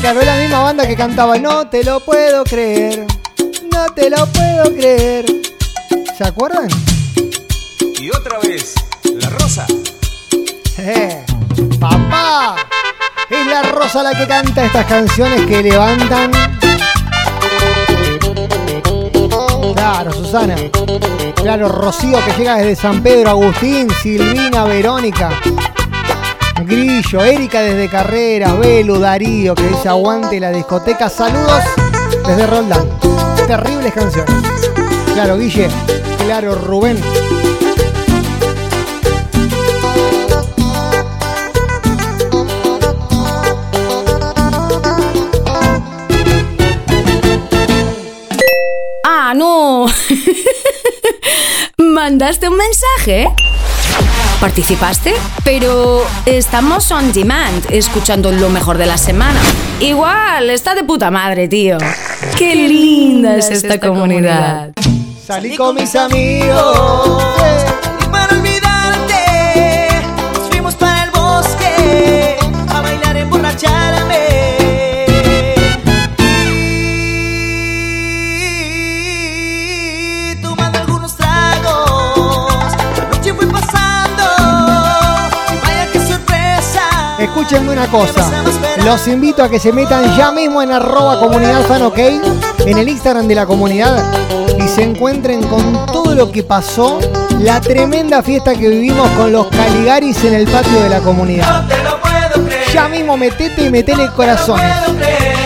[0.00, 3.04] Claro, es la misma banda que cantaba No te lo puedo creer,
[3.72, 5.26] no te lo puedo creer.
[6.16, 6.68] ¿Se acuerdan?
[8.00, 8.74] Y otra vez,
[9.14, 9.66] la rosa.
[10.78, 11.24] Eh,
[11.80, 12.56] papá,
[13.28, 16.30] es la Rosa la que canta estas canciones que levantan.
[19.74, 20.54] Claro, Susana.
[21.34, 25.30] Claro, Rocío que llega desde San Pedro, Agustín, Silvina, Verónica.
[26.64, 31.08] Grillo, Erika desde Carreras, Belu, Darío que dice aguante la discoteca.
[31.08, 31.62] Saludos
[32.26, 32.88] desde Roldán.
[33.46, 34.34] Terribles canciones.
[35.14, 35.68] Claro, Guille.
[36.24, 36.98] Claro, Rubén.
[49.04, 49.86] Ah, no.
[51.78, 53.28] ¿Mandaste un mensaje?
[54.40, 55.14] ¿Participaste?
[55.42, 59.40] Pero estamos on demand, escuchando lo mejor de la semana.
[59.80, 61.76] Igual, está de puta madre, tío.
[62.36, 64.70] Qué linda es esta comunidad.
[65.26, 67.57] Salí con mis amigos.
[87.18, 88.30] Escúchenme una cosa.
[88.84, 92.88] Los invito a que se metan ya mismo en arroba comunidad fan ok, en el
[92.88, 94.04] Instagram de la comunidad,
[94.58, 97.00] y se encuentren con todo lo que pasó,
[97.40, 101.64] la tremenda fiesta que vivimos con los Caligaris en el patio de la comunidad.
[102.72, 104.72] Ya mismo metete y metele corazones.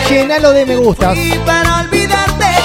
[0.09, 1.17] Llenalo de me gustas.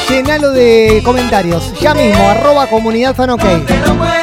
[0.09, 1.73] Llenalo de comentarios.
[1.81, 3.45] Ya mismo, arroba comunidad fan ok.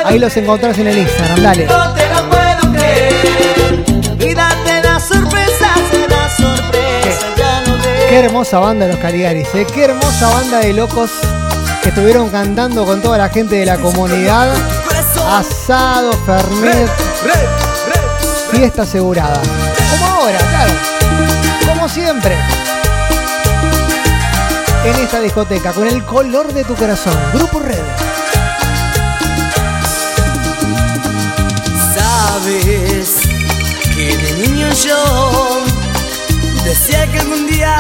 [0.03, 1.67] Ahí los encontrás en el Instagram, dale.
[8.09, 9.65] Qué hermosa banda los Caligaris, ¿eh?
[9.73, 11.09] qué hermosa banda de locos
[11.81, 14.53] que estuvieron cantando con toda la gente de la comunidad.
[15.27, 16.89] Asado, Fernet,
[18.51, 19.41] fiesta asegurada.
[19.91, 20.73] Como ahora, claro.
[21.65, 22.35] Como siempre.
[24.85, 27.17] En esta discoteca, con el color de tu corazón.
[27.33, 27.81] Grupo Red.
[31.95, 33.15] Sabes
[33.95, 35.63] que de niño yo
[36.65, 37.78] decía que algún día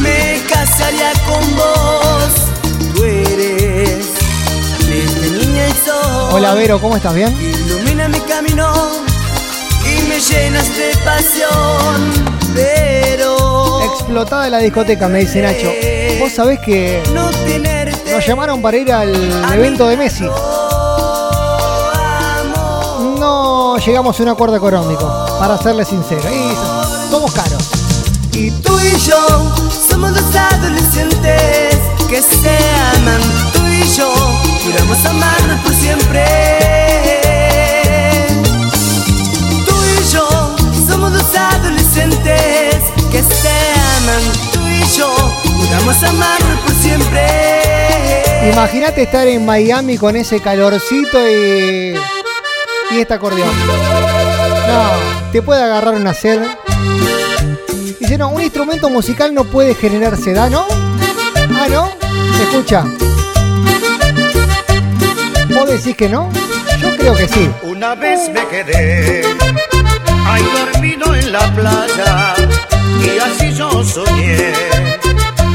[0.00, 2.32] me casaría con vos.
[2.94, 4.06] Tú eres
[4.88, 6.30] desde niña y sol.
[6.32, 7.14] Hola Vero, ¿cómo estás?
[7.14, 7.36] ¿Bien?
[7.40, 8.72] Ilumina mi camino
[9.84, 12.32] y me llenas de pasión.
[12.54, 15.72] Pero Explotada la discoteca, me dice Nacho.
[16.20, 17.30] Vos sabés que no
[18.12, 19.12] nos llamaron para ir al
[19.54, 20.24] evento de Messi.
[23.18, 26.22] No llegamos a un acuerdo económico, para serle sincero.
[26.30, 26.71] Y.
[28.42, 29.54] Y tú y yo
[29.88, 31.76] somos dos adolescentes
[32.10, 32.58] que se
[32.96, 33.20] aman.
[33.52, 34.12] Tú y yo
[34.64, 36.24] juramos amarnos por siempre.
[39.64, 40.56] Tú y yo
[40.88, 43.48] somos dos adolescentes que se
[43.98, 44.22] aman.
[44.52, 45.06] Tú y yo
[45.44, 48.50] juramos amarnos por siempre.
[48.50, 51.94] Imagínate estar en Miami con ese calorcito y.
[52.90, 53.56] y este acordeón.
[54.66, 56.42] No, te puede agarrar una sed.
[58.20, 60.66] Un instrumento musical no puede generar sed, ¿ah, no?
[61.58, 61.88] Ah, ¿no?
[62.42, 62.84] Escucha.
[65.48, 66.28] ¿Vos decís que no?
[66.78, 67.50] Yo creo que sí.
[67.62, 69.24] Una vez me quedé
[70.26, 72.34] ahí dormido en la playa
[73.02, 74.52] y así yo soñé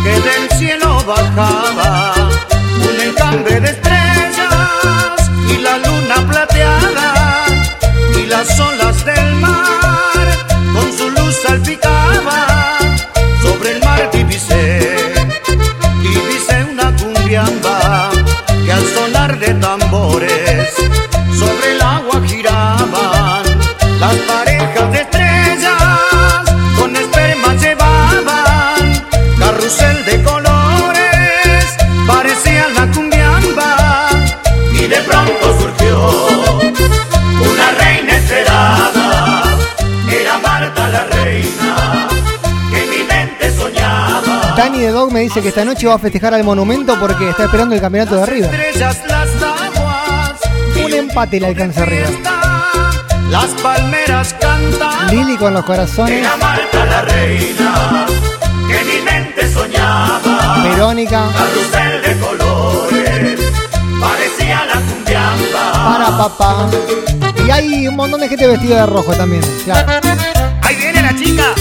[0.03, 2.15] que del cielo bajaba
[2.73, 7.45] un enjambre de estrellas y la luna plateada
[8.19, 9.86] y las olas del mar
[45.17, 48.15] me dice que esta noche va a festejar al monumento porque está esperando el campeonato
[48.17, 48.47] de aguas
[50.85, 52.19] Un empate le alcanza a River.
[53.31, 56.19] las palmeras cantan Lili con los corazones.
[56.19, 58.05] Era Marta la reina
[58.67, 60.63] que mi mente soñaba.
[60.63, 61.29] Verónica.
[61.35, 63.39] Carrusel de colores
[63.99, 66.69] parecía la cumbiamba Para papá.
[67.43, 69.93] Y hay un montón de gente vestida de rojo también, claro.
[70.61, 71.55] Ahí viene la chica.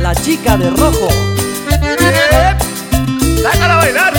[0.00, 1.33] La chica de rojo.
[3.42, 4.14] Sácala a bailar.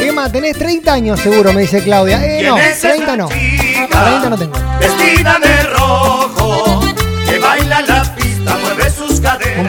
[0.00, 2.24] Emma, tenés 30 años seguro, me dice Claudia.
[2.24, 3.28] Eh, no, ¿Quién es esa 30 no.
[3.28, 4.04] chica?
[4.04, 4.52] 30 no tengo.
[4.78, 6.39] Vestida de rojo,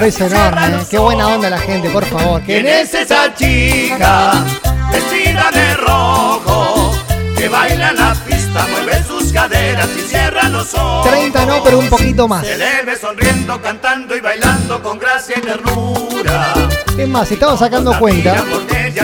[0.01, 0.85] beso enorme.
[0.89, 2.41] Qué buena onda la gente, por favor.
[2.41, 4.43] ¿Quién es esa chica?
[4.91, 6.91] Vestida de rojo,
[7.37, 11.07] que baila en la pista, mueve sus caderas y cierra los ojos.
[11.07, 12.45] 30 no, pero un poquito más.
[12.45, 16.53] Se le ve sonriendo, cantando y bailando con gracia y ternura.
[16.97, 18.43] Es más, estaba sacando cuenta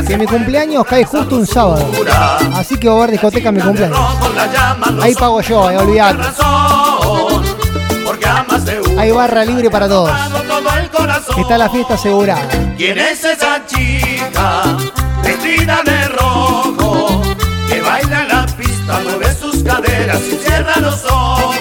[0.07, 1.89] que mi cumpleaños cae justo un sábado.
[2.55, 3.99] Así que va a haber discoteca en mi cumpleaños.
[5.01, 6.23] Ahí pago yo, eh, olvidate.
[8.97, 10.11] Hay barra libre para todos.
[11.25, 11.41] Corazón.
[11.41, 12.47] Está la fiesta asegurada.
[12.77, 14.77] ¿Quién es esa chica
[15.23, 17.21] vestida de rojo
[17.67, 21.57] que baila en la pista, mueve sus caderas y cierra los ojos?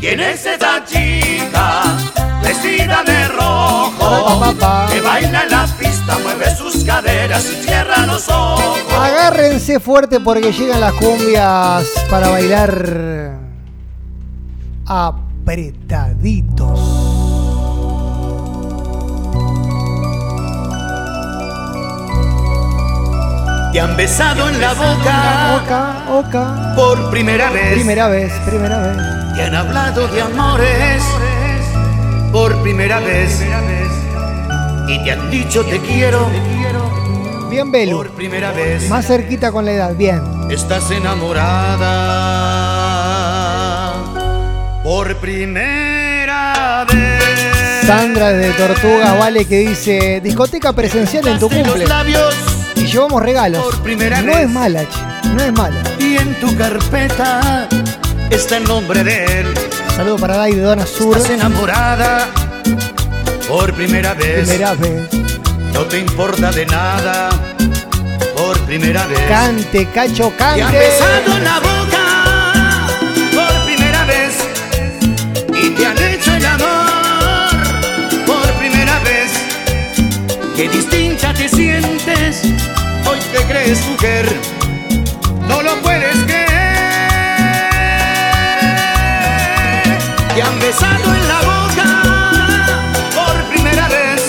[0.00, 1.82] ¿Quién es esa chica
[2.42, 4.54] vestida de rojo
[4.90, 8.78] que baila en la pista, mueve sus caderas y cierra los ojos?
[8.98, 13.38] Agárrense fuerte porque llegan las cumbias para bailar
[14.86, 17.07] apretaditos.
[23.72, 26.72] Te han besado en la boca Oca, oca.
[26.74, 27.74] por primera vez.
[27.74, 28.96] Primera vez, primera vez.
[29.36, 31.02] Te han hablado de amores
[32.32, 33.42] por primera vez.
[34.88, 36.26] Y te han dicho te quiero
[37.50, 37.96] Bien, Belu.
[37.98, 38.88] por primera vez.
[38.88, 40.22] Más cerquita con la edad, bien.
[40.50, 41.92] Estás enamorada
[44.82, 47.86] por primera vez.
[47.86, 51.80] Sandra de Tortuga Vale que dice discoteca presencial en tu cumple.
[51.80, 52.34] los labios
[52.92, 53.62] llevamos regalos.
[53.62, 54.44] por primera No vez.
[54.44, 55.82] es mala, che, no es mala.
[55.98, 57.68] y en tu carpeta
[58.30, 59.46] está el nombre de él.
[59.96, 61.16] Saludo para Dai de Dona Sur.
[61.16, 62.26] Estás enamorada
[63.48, 64.48] por primera vez.
[64.48, 65.08] Primera vez.
[65.72, 67.30] No te importa de nada
[68.36, 69.20] por primera vez.
[69.28, 70.78] Cante, cacho, Te han cante.
[70.78, 72.86] besado en la boca
[73.34, 74.34] por primera vez
[75.62, 77.50] y te han hecho el amor
[78.26, 79.32] por primera vez.
[80.56, 82.42] Qué distinta te sientes,
[83.08, 84.26] hoy te crees mujer,
[85.48, 86.48] no lo puedes creer.
[90.34, 92.02] Te han besado en la boca
[93.14, 94.22] por primera vez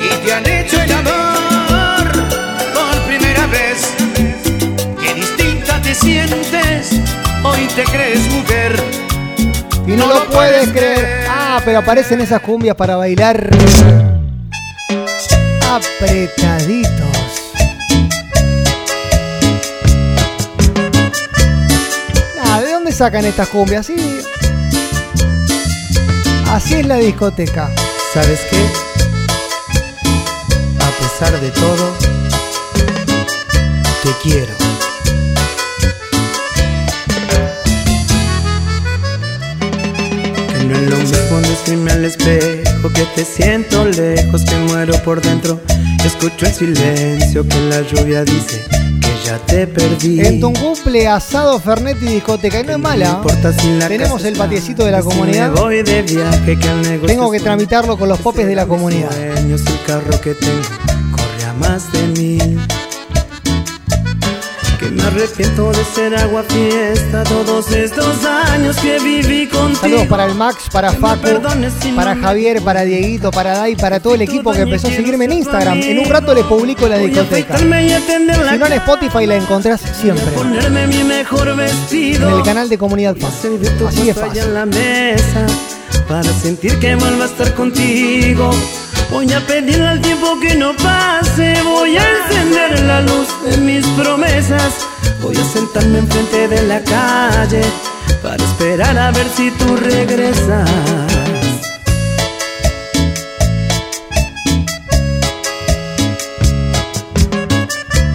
[0.00, 2.12] y te han hecho el amor
[2.74, 3.94] por primera vez.
[5.00, 6.90] Qué distinta te sientes,
[7.44, 8.82] hoy te crees mujer.
[9.86, 11.26] Y no, lo puedes creer.
[11.30, 13.48] Ah, pero aparecen esas cumbias para bailar
[15.70, 16.97] apretaditos.
[22.98, 23.86] Sacan estas cumbias?
[23.86, 23.94] Sí.
[26.50, 27.70] Así es la discoteca.
[28.12, 28.56] ¿Sabes qué?
[30.80, 31.94] A pesar de todo,
[34.02, 34.52] te quiero.
[40.48, 45.22] Que no es lo mismo decirme al espejo que te siento lejos, que muero por
[45.22, 45.60] dentro.
[46.04, 48.87] Escucho el silencio que la lluvia dice
[49.28, 50.20] ya te perdí.
[50.20, 52.60] En tu cumple asado, Fernet y discoteca.
[52.60, 53.20] Y no es mala.
[53.78, 55.52] la Tenemos el patiecito de la comunidad.
[57.06, 59.10] Tengo que tramitarlo con los popes de la comunidad.
[61.60, 62.77] más de mil.
[64.78, 69.80] Que me arrepiento de ser agua fiesta todos estos años que viví contigo.
[69.80, 71.42] Saludos para el Max, para Facu,
[71.96, 75.32] para Javier, para Dieguito, para Dai, para todo el equipo que empezó a seguirme en
[75.32, 75.78] Instagram.
[75.82, 77.58] En un rato les publico la discoteca.
[77.58, 80.26] Si no en Spotify la encontrás siempre.
[80.32, 82.28] ponerme mi mejor vestido.
[82.28, 84.42] En el canal de Comunidad tu Así allá fácil.
[84.42, 85.46] en la mesa
[86.08, 88.50] para sentir que vuelvo a estar contigo.
[89.10, 93.86] Voy a pedirle al tiempo que no pase, voy a encender la luz de mis
[93.86, 94.86] promesas.
[95.22, 97.62] Voy a sentarme enfrente de la calle
[98.22, 100.68] para esperar a ver si tú regresas.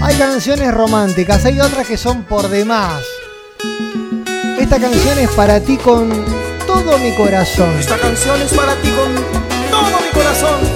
[0.02, 3.04] Hay canciones románticas, hay otras que son por demás.
[4.60, 6.10] Esta canción es para ti con
[6.68, 7.70] todo mi corazón.
[7.80, 9.14] Esta canción es para ti con
[9.72, 10.73] todo mi corazón.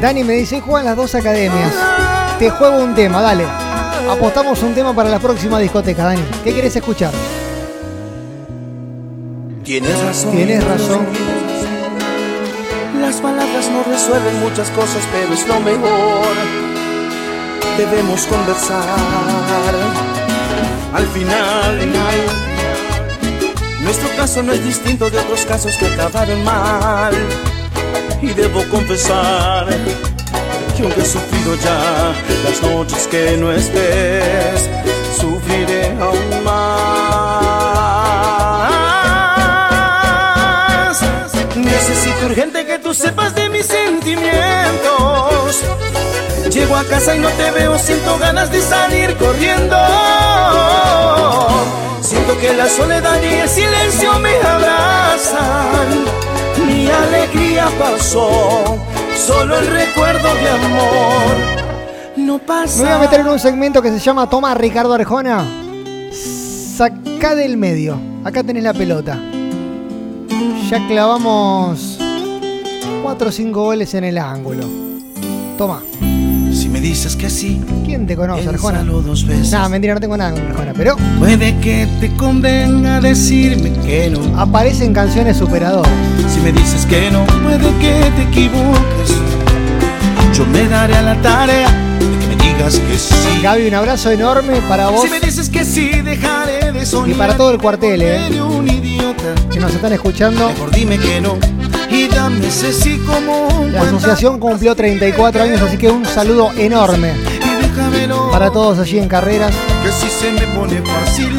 [0.00, 1.72] Dani me dice, juegan las dos academias.
[2.38, 3.44] Te juego un tema, dale.
[4.10, 6.22] Apostamos un tema para la próxima discoteca, Dani.
[6.44, 7.12] ¿Qué querés escuchar?
[9.64, 10.32] Tienes razón.
[10.32, 11.06] Tienes razón.
[13.00, 16.34] Las palabras no resuelven muchas cosas, pero es lo mejor.
[17.78, 18.84] Debemos conversar.
[20.94, 21.92] Al final,
[23.82, 27.14] nuestro caso no es distinto de otros casos que acabaron mal.
[28.22, 29.66] Y debo confesar
[30.76, 32.14] que aunque he sufrido ya
[32.44, 34.68] las noches que no estés,
[35.18, 36.96] sufriré aún más.
[41.54, 45.62] Necesito urgente que tú sepas de mis sentimientos.
[46.50, 49.76] Llego a casa y no te veo, siento ganas de salir corriendo.
[52.00, 56.04] Siento que la soledad y el silencio me abrazan.
[57.02, 58.78] Alegría pasó,
[59.16, 61.56] solo el recuerdo de amor
[62.26, 62.82] no pasa.
[62.82, 65.44] Me voy a meter en un segmento que se llama Toma Ricardo Arjona.
[66.12, 67.98] Sacá del medio.
[68.24, 69.18] Acá tenés la pelota.
[70.68, 71.98] Ya clavamos
[73.02, 74.64] 4 o 5 goles en el ángulo.
[75.56, 75.82] Toma.
[76.86, 78.84] Dices que sí, ¿Quién te conoce, Arjona?
[78.84, 79.50] dos veces.
[79.50, 84.38] Nada, mentira, no tengo nada con Arjona, pero Puede que te convenga decirme que no.
[84.38, 85.90] aparecen canciones superadoras.
[86.32, 89.10] Si me dices que no, puede que te equivoques.
[90.38, 91.68] Yo me daré a la tarea
[91.98, 93.40] de que me digas que sí.
[93.42, 97.10] Gaby, un abrazo enorme para vos Si me dices que sí, dejaré de soñar.
[97.10, 99.34] y para todo el cuartel, eh, un idiota.
[99.52, 100.48] que nos están escuchando.
[100.50, 101.36] Mejor dime que no
[103.72, 107.12] La asociación cumplió 34 años, así que un saludo enorme
[108.30, 109.52] para todos allí en carreras.
[109.82, 111.36] Que si se me pone fácil,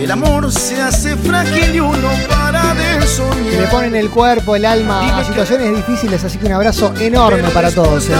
[0.00, 3.60] el amor se hace frágil y uno para de Que soñar.
[3.60, 7.70] le ponen el cuerpo, el alma a situaciones difíciles, así que un abrazo enorme para
[7.70, 8.08] todos.
[8.08, 8.14] eh.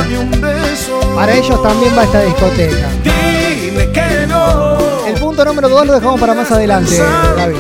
[1.15, 2.89] Para ellos también va esta discoteca.
[3.05, 4.77] Dime que no.
[5.07, 6.99] El punto número 2 lo dejamos para más adelante,
[7.37, 7.57] Gaby.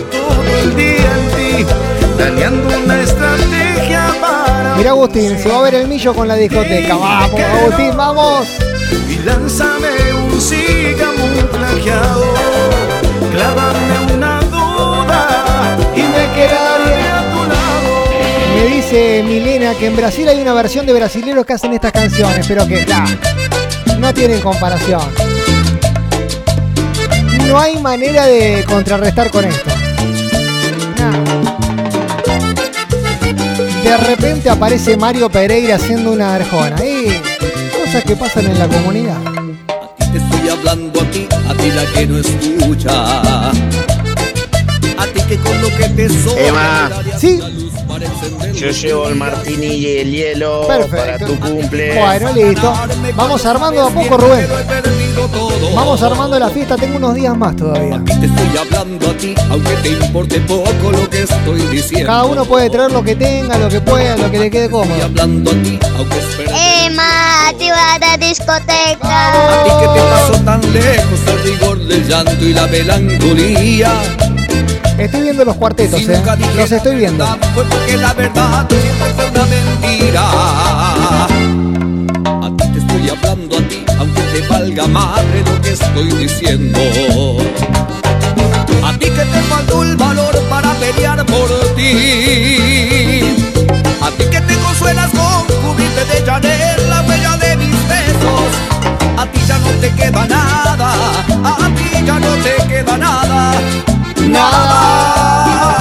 [4.76, 6.96] Mira Agustín, se va a ver el millo con la discoteca.
[6.96, 8.46] Vamos, Agustín, vamos.
[9.08, 10.38] Y lánzame un
[10.98, 12.24] camuflajeado.
[13.32, 18.04] Clávame una duda y me quedaré a tu lado.
[18.54, 22.46] Me dice Milena que en Brasil hay una versión de brasileros que hacen estas canciones,
[22.46, 23.06] pero que nah,
[23.98, 25.02] no tienen comparación.
[27.48, 29.70] No hay manera de contrarrestar con esto.
[30.98, 31.65] Nah.
[33.86, 36.74] De repente aparece Mario Pereira haciendo una arjona.
[36.84, 37.06] Y
[37.84, 39.16] cosas que pasan en la comunidad.
[39.98, 43.50] Te estoy hablando a ti, a ti la que no escucha.
[43.50, 43.52] A
[45.14, 46.46] ti que con lo que te sobra.
[46.48, 46.90] Emma.
[47.16, 47.40] Sí.
[48.56, 52.00] Yo llevo el martini y el hielo para tu cumple.
[52.00, 52.72] Bueno, listo.
[53.14, 54.46] Vamos armando a poco, Rubén.
[55.74, 56.74] Vamos armando la fiesta.
[56.76, 58.02] Tengo unos días más todavía.
[58.04, 62.06] Te estoy hablando a ti, aunque te importe poco lo que estoy diciendo.
[62.06, 65.04] Cada uno puede traer lo que tenga, lo que pueda, lo que le quede cómodo.
[65.04, 66.50] Hablando a ti, aunque espero.
[66.82, 69.60] Emma, activa la discoteca.
[69.60, 73.92] A ti que te pasó tan lejos el rigor del llanto y la melancolía.
[74.98, 76.22] Estoy viendo los cuartetos, eh.
[76.56, 77.26] Los estoy viendo.
[77.54, 80.22] Fue porque la verdad siempre fue una mentira.
[82.42, 86.78] A ti te estoy hablando a ti, aunque te valga madre lo que estoy diciendo.
[88.84, 93.20] A ti que te faltó el valor para pelear por ti.
[94.00, 98.50] A ti que te consuelas con cubrirte de Chanel la huella de mis besos.
[99.18, 100.94] A ti ya no te queda nada,
[101.44, 103.52] a ti ya no te queda nada.
[104.28, 105.76] Nada.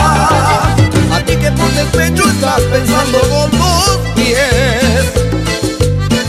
[1.13, 5.05] A ti que por despecho estás pensando con dos pies.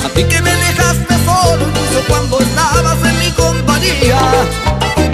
[0.04, 4.18] A ti que me dejaste solo incluso cuando estabas en mi compañía.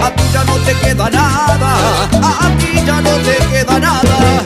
[0.01, 1.75] A ti ya no te queda nada,
[2.21, 4.41] a ti ya no te queda nada.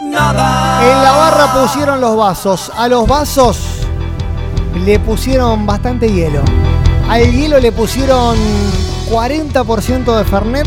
[0.00, 0.90] Nada.
[0.90, 2.70] En la barra pusieron los vasos.
[2.76, 3.58] A los vasos
[4.84, 6.42] le pusieron bastante hielo.
[7.08, 8.36] Al hielo le pusieron
[9.10, 10.66] 40% de Fernet,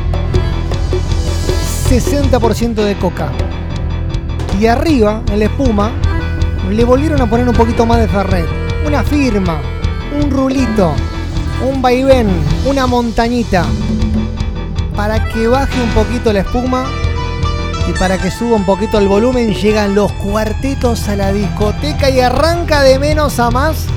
[1.90, 3.32] 60% de coca.
[4.60, 5.92] Y arriba, en la espuma,
[6.70, 8.48] le volvieron a poner un poquito más de Fernet.
[8.86, 9.60] Una firma,
[10.22, 10.94] un rulito,
[11.68, 12.28] un vaivén,
[12.66, 13.66] una montañita.
[14.96, 16.86] Para que baje un poquito la espuma
[17.88, 22.20] y para que suba un poquito el volumen, llegan los cuartetos a la discoteca y
[22.20, 23.88] arranca de menos a más.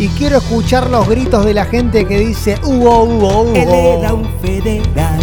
[0.00, 3.54] Y quiero escuchar los gritos de la gente que dice Hugo, Hugo, Hugo.
[3.54, 5.20] Él era un federal,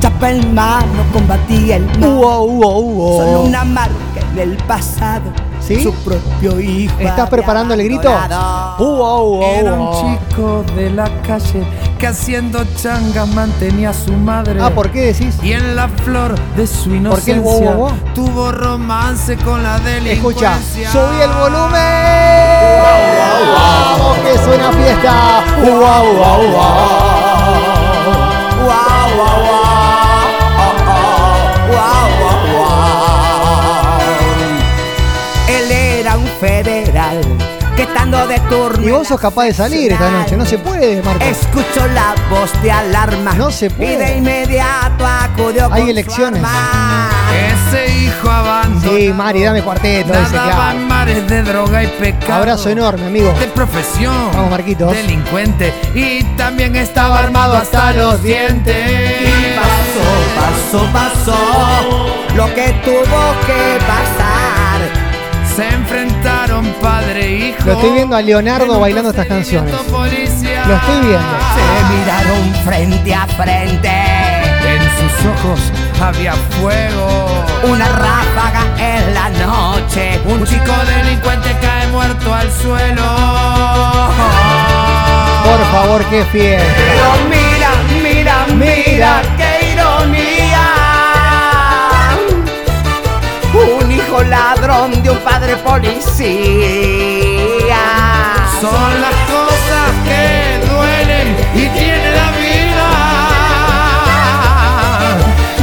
[0.00, 2.04] chapa en mano, combatía el mal.
[2.04, 3.22] Hugo, Hugo, Hugo.
[3.22, 3.92] Solo una marca
[4.32, 5.30] en el pasado,
[5.68, 5.82] ¿Sí?
[5.82, 6.94] su propio hijo.
[6.98, 8.10] ¿Estás preparando el grito?
[8.78, 11.62] Uh, uh, uh, Era un chico de la calle
[11.98, 14.58] que haciendo changas mantenía a su madre.
[14.62, 15.36] Ah, ¿por qué decís?
[15.42, 17.92] Y en la flor de su ¿Por qué el inocencia guau, guau, guau?
[18.14, 20.56] tuvo romance con la delincuencia.
[20.56, 21.82] Escucha, subí el volumen.
[23.54, 25.44] Vamos, que suena fiesta.
[25.62, 27.08] Uh, Wow, wow, wow.
[29.48, 29.57] Él
[36.40, 37.20] federal
[37.76, 38.86] que estando de turno.
[38.86, 41.24] Y vos sos capaz de salir esta noche, no se puede, Marco.
[41.24, 43.34] Escuchó la voz de alarma.
[43.34, 44.16] No se Y de puede.
[44.18, 46.42] inmediato acudió Hay con su elecciones.
[46.42, 47.08] arma.
[47.70, 48.96] Ese hijo abandonado.
[48.96, 50.70] Sí, Mari, dame cuarteto, hago.
[50.72, 52.34] en mares de droga y pecado.
[52.34, 53.32] Abrazo enorme, amigo.
[53.38, 54.30] De profesión.
[54.32, 54.90] Vamos, Marquitos.
[54.92, 55.72] Delincuente.
[55.94, 58.74] Y también estaba armado hasta los dientes.
[59.22, 62.06] Y pasó, pasó, pasó.
[62.34, 64.80] Lo que tuvo que pasar.
[65.54, 66.27] Se enfrentaron
[66.74, 67.64] padre hijo.
[67.64, 69.74] Lo estoy viendo a Leonardo bailando estas canciones.
[69.90, 70.64] Policía.
[70.66, 71.36] Lo estoy viendo.
[71.54, 73.88] Se miraron frente a frente.
[74.68, 75.60] En sus ojos
[76.00, 77.26] había fuego.
[77.64, 80.20] Una ráfaga en la noche.
[80.26, 83.04] Un chico delincuente cae muerto al suelo.
[85.44, 86.66] Por favor, qué fiesta.
[86.76, 87.70] Pero mira,
[88.02, 90.37] mira, mira, qué ironía.
[94.08, 96.16] Hijo ladrón de un padre policía.
[98.60, 102.88] Son las cosas que duelen y tiene la vida.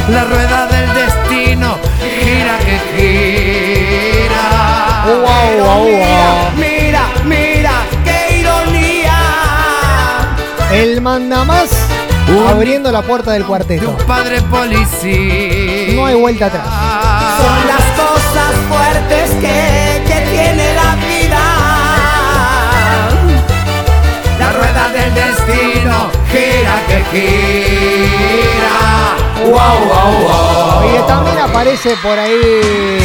[0.08, 1.78] La rueda del destino
[2.20, 4.46] gira que gira.
[5.06, 5.24] Wow,
[5.64, 6.52] wow, mira, wow.
[6.56, 7.72] mira, mira,
[8.04, 9.18] qué ironía.
[10.72, 11.70] El mandamás
[12.48, 13.96] abriendo la puerta del cuarteto.
[14.06, 15.94] Padre policía.
[15.94, 16.66] No hay vuelta atrás.
[16.66, 18.05] Son las cosas
[18.68, 21.44] fuertes que, que tiene la vida.
[24.38, 28.76] La rueda del destino gira que gira.
[29.44, 30.94] Wow, wow, wow.
[30.94, 32.98] Y también aparece por ahí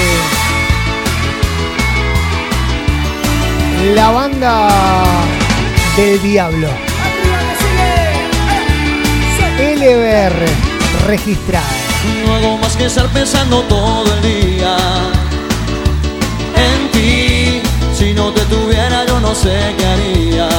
[3.96, 4.70] la banda
[5.98, 6.68] del diablo.
[9.60, 10.46] LBR
[11.08, 11.66] registrada.
[12.26, 15.21] No hago más que estar pensando todo el día
[19.32, 20.50] no sé qué haría.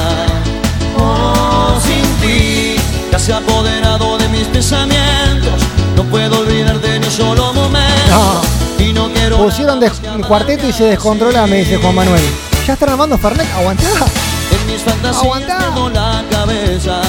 [0.97, 2.75] Oh, sin ti,
[3.11, 5.61] ya se ha apoderado de mis pensamientos.
[5.95, 8.41] No puedo olvidarte ni un solo momento.
[8.79, 12.23] Y no quiero Pusieron des- cuarteto y se descontrola, me dice Juan Manuel.
[12.65, 13.47] ¿Ya están armando Fernet?
[13.53, 13.83] Aguantá.
[13.85, 15.57] en mis fantasías Aguantá.
[15.59, 16.99] tengo la cabeza.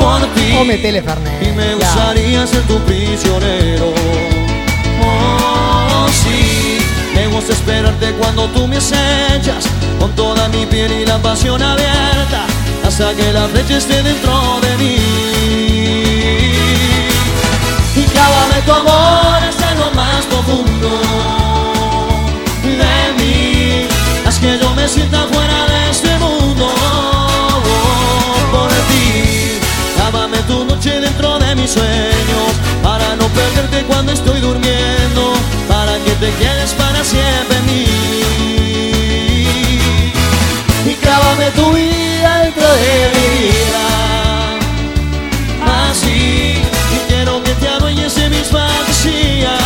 [0.00, 0.56] Por ti.
[0.58, 1.42] O metele Fernet.
[1.42, 3.92] Y me gustaría ser tu prisionero.
[5.04, 6.78] Oh, sí,
[7.14, 9.64] me gusta esperarte cuando tú me acechas,
[10.02, 12.44] con toda mi piel y la pasión abierta,
[12.84, 14.96] hasta que la flecha esté dentro de mí.
[17.94, 20.88] Y clávame tu amor hasta lo más profundo
[22.64, 23.86] de mí,
[24.26, 26.66] haz que yo me sienta fuera de este mundo.
[28.50, 29.60] Por ti,
[29.98, 32.48] lávame tu noche dentro de mis sueños,
[32.82, 35.34] para no perderte cuando estoy durmiendo,
[35.68, 38.41] para que te quedes para siempre en mí.
[41.02, 43.86] Y clávame tu vida dentro de mi vida,
[45.90, 49.60] así, y quiero que te adueñes de mis fantasías.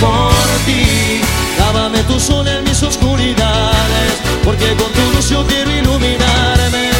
[0.00, 0.32] Por
[0.66, 1.20] ti,
[1.58, 4.12] lávame tu sol en mis oscuridades,
[4.44, 6.90] porque con tu luz yo quiero iluminarme.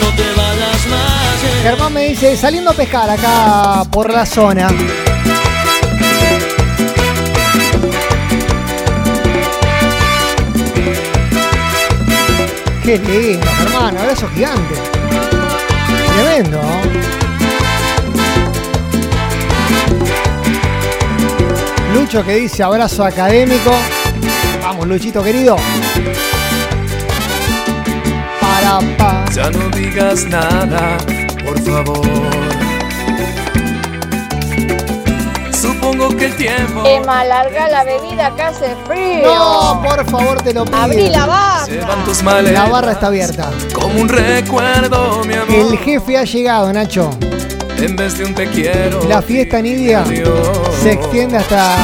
[0.00, 1.40] No te vayas más.
[1.42, 4.68] que- Germán me dice, saliendo a pescar acá por la zona.
[12.88, 14.74] Qué lindo, Germán, abrazo gigante.
[16.14, 16.58] Tremendo.
[21.92, 23.72] Lucho que dice abrazo académico.
[24.62, 25.56] Vamos, Luchito querido.
[28.40, 29.24] Para pa.
[29.34, 30.96] Ya no digas nada,
[31.44, 32.57] por favor.
[35.90, 39.24] Supongo que el tiempo Emma, larga la bebida que hace frío.
[39.24, 40.76] No, por favor, te lo pido.
[40.76, 41.64] Abrí la barra.
[41.64, 42.52] se van tus males.
[42.52, 43.50] La barra está abierta.
[43.72, 45.48] Como un recuerdo, mi amor.
[45.72, 47.08] El jefe ha llegado, Nacho.
[47.78, 49.02] En vez de un te quiero.
[49.08, 50.04] La fiesta Nidia
[50.82, 51.74] se extiende hasta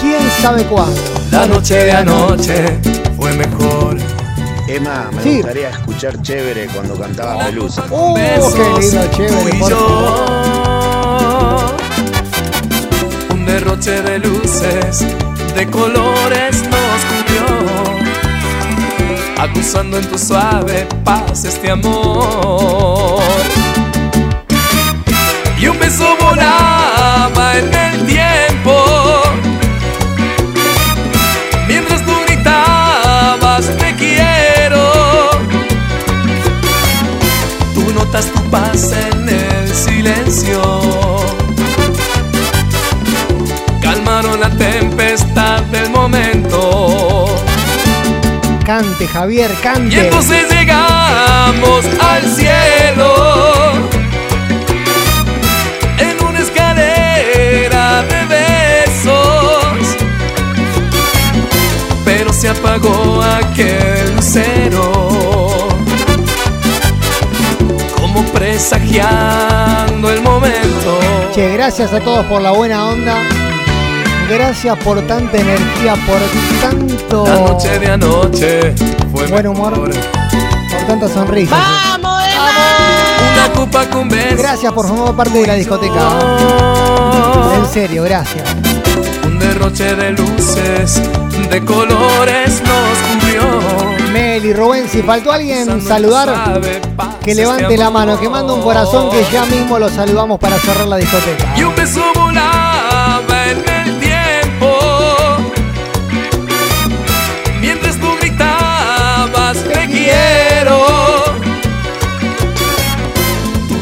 [0.00, 0.98] quién sabe cuándo.
[1.30, 2.78] La noche de anoche
[3.18, 3.98] fue mejor.
[4.66, 5.36] Emma, me Sí.
[5.36, 7.84] gustaría escuchar chévere cuando cantaba Pelusa.
[7.90, 9.58] ¡Oh, qué lindo, chévere!
[9.58, 10.65] por favor.
[13.56, 15.02] Derroche de luces
[15.54, 17.46] de colores nos cubrió,
[19.38, 23.22] acusando en tu suave paz este amor.
[25.58, 29.22] Y un beso volaba en el tiempo,
[31.66, 35.30] mientras tú gritabas te quiero.
[37.74, 41.05] Tú notas tu paz en el silencio.
[46.06, 47.26] Momento.
[48.64, 50.04] Cante, Javier, Y cante.
[50.04, 53.72] entonces llegamos al cielo
[55.98, 59.96] en una escalera de besos,
[62.04, 65.68] pero se apagó aquel lucero,
[68.00, 71.00] como presagiando el momento.
[71.34, 73.16] Che, gracias a todos por la buena onda.
[74.28, 76.18] Gracias por tanta energía, por
[76.60, 78.74] tanto La noche de anoche
[79.12, 81.56] fue buen humor, por tanta sonrisa.
[81.56, 82.22] ¡Vamos,
[83.34, 84.38] una copa con besos.
[84.38, 86.10] Gracias por formar parte de la discoteca.
[87.56, 88.44] En serio, gracias.
[89.24, 91.00] Un derroche de luces,
[91.48, 94.10] de colores nos cubrió.
[94.12, 96.60] Meli, Rubén, si faltó alguien saludar,
[97.24, 100.88] que levante la mano, que mande un corazón que ya mismo lo saludamos para cerrar
[100.88, 101.54] la discoteca.
[101.56, 102.55] Y un beso volaba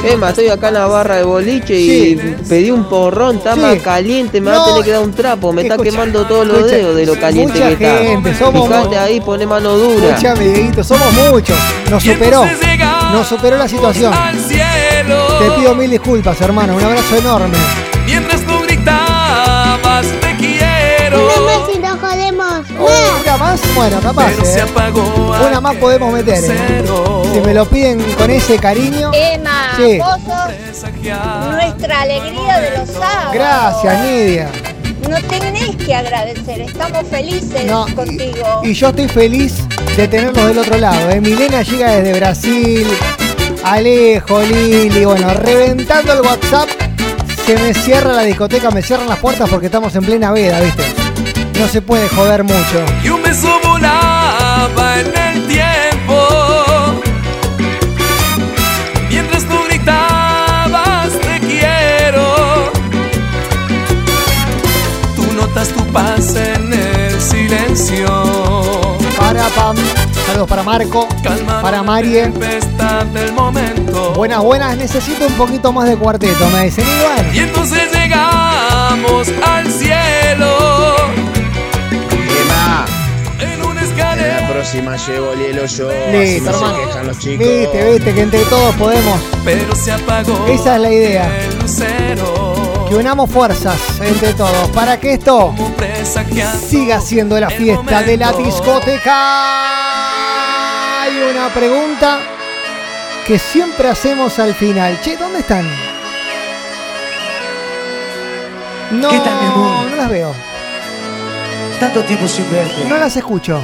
[0.07, 2.17] Emma, estoy acá en la barra de boliche y
[2.49, 3.61] pedí un porrón, está Sí.
[3.61, 6.59] más caliente, me va a tener que dar un trapo, me está quemando todos los
[6.59, 7.99] escucha, dedos de lo caliente mucha que está.
[8.05, 10.09] gente, somos Fijate ahí, pone mano dura.
[10.11, 11.57] Escuchame, Dieguito, somos muchos.
[11.91, 12.45] Nos superó.
[13.13, 14.13] Nos superó la situación.
[14.13, 15.27] Al cielo.
[15.39, 16.75] Te pido mil disculpas, hermano.
[16.77, 17.57] Un abrazo enorme.
[18.07, 21.25] Mientras tú gritabas, te quiero.
[21.25, 22.53] Una más y nos jodemos.
[23.25, 23.61] ¿Una más?
[23.75, 24.31] Bueno, capaz.
[24.33, 24.65] Eh.
[25.47, 26.43] Una más podemos meter.
[26.45, 26.85] eh.
[27.33, 29.11] Si me lo piden con ese cariño.
[29.15, 29.99] Emma, Sí.
[31.51, 33.33] nuestra alegría de los sábados.
[33.35, 34.49] Gracias, Nidia.
[35.09, 38.63] No tenés que agradecer, estamos felices No, contigo.
[38.63, 39.55] Y yo estoy feliz
[39.97, 41.11] de tenerlos del otro lado.
[41.11, 41.21] ¿eh?
[41.21, 42.87] Milena llega desde Brasil.
[43.63, 45.05] Alejo, Lili.
[45.05, 46.69] Bueno, reventando el WhatsApp.
[47.47, 50.83] Se me cierra la discoteca, me cierran las puertas porque estamos en plena veda, ¿viste?
[51.61, 52.83] No se puede joder mucho.
[53.05, 53.61] Y un beso
[65.95, 68.07] paz en el silencio.
[69.17, 69.77] Para Pam.
[70.27, 71.09] Saludos para Marco.
[71.63, 72.31] Para Marie.
[73.13, 74.13] Del momento.
[74.15, 74.77] Buenas, buenas.
[74.77, 76.85] Necesito un poquito más de cuarteto, me dicen.
[77.15, 77.33] Bueno.
[77.33, 80.97] Y entonces llegamos al cielo.
[82.11, 82.85] Emma,
[83.41, 84.41] En una en escalera.
[84.41, 86.87] la próxima llevo el hielo yo, así Listo, no se hermano.
[86.87, 87.47] quejan los chicos.
[87.47, 89.21] Viste, viste que entre todos podemos.
[89.45, 90.47] Pero se apagó.
[90.49, 91.39] Esa es la idea.
[91.45, 91.69] El.
[92.89, 95.55] Que unamos fuerzas entre todos para que esto
[96.69, 99.13] siga siendo la fiesta de la discoteca.
[101.03, 102.21] Hay una pregunta
[103.27, 105.01] que siempre hacemos al final.
[105.03, 105.65] Che, ¿dónde están?
[108.93, 109.87] No, ¿Qué tal, mi amor?
[109.91, 110.35] no las veo.
[111.81, 112.85] Tanto tiempo sin verte.
[112.89, 113.61] No las escucho.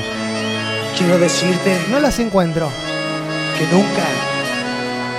[0.99, 2.69] Quiero decirte No las encuentro.
[3.59, 4.03] que nunca,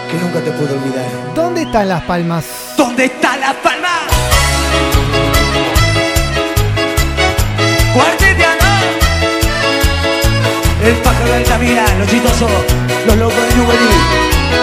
[0.09, 1.05] que nunca te puedo olvidar.
[1.35, 2.45] ¿Dónde están las palmas?
[2.75, 3.20] ¿Dónde está
[11.47, 12.51] Camila, los chistosos,
[13.07, 14.01] los locos de Juvenil,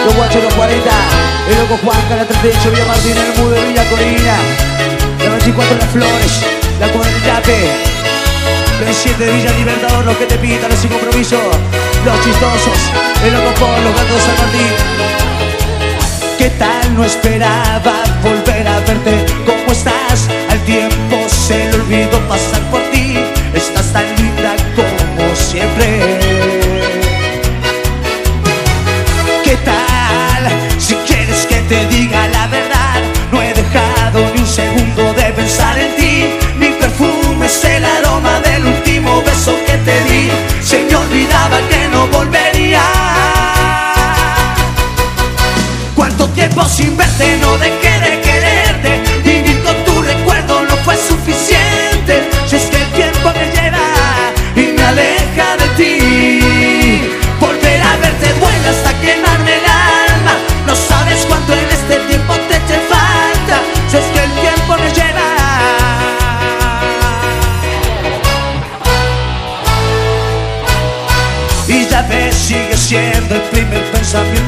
[0.05, 0.91] los guachos los 40,
[1.51, 4.37] el loco Juan, la 38, Villa Martín, el mudo de Villa Corina,
[5.25, 6.45] la 24 Las Flores,
[6.79, 7.43] la 40
[8.87, 11.37] el 7 de Villa Libertador, los que te pintan los sin compromiso,
[12.05, 12.79] los chistosos,
[13.25, 15.09] el loco por los gatos de San Martín.
[16.39, 16.95] ¿Qué tal?
[16.95, 19.25] No esperaba volver a verte.
[19.45, 20.29] ¿Cómo estás?
[20.51, 23.19] Al tiempo se le olvidó pasar por ti.
[23.55, 26.18] Estás tan linda como siempre.
[41.69, 42.83] Que no volvería.
[45.95, 46.97] Cuánto tiempo sin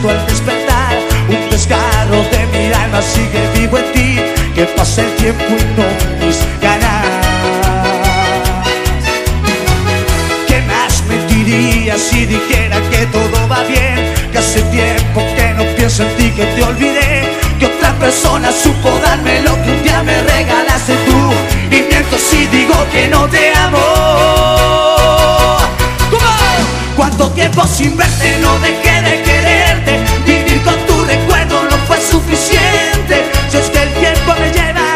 [0.01, 0.99] siento al despertar
[1.29, 4.21] Un desgarro de mi alma sigue vivo en ti
[4.55, 7.07] Que pasa el tiempo y no mis ganas
[10.47, 14.13] ¿Qué más me diría si dijera que todo va bien?
[14.33, 17.29] Que hace tiempo que no pienso en ti, que te olvidé
[17.59, 21.33] Que otra persona supo darme lo que un día me regalaste tú
[21.71, 23.81] Y miento si digo que no te amo.
[26.97, 29.00] Cuánto tiempo sin verte no dejé
[32.11, 33.31] suficiente.
[33.49, 34.89] Si es que el tiempo me lleva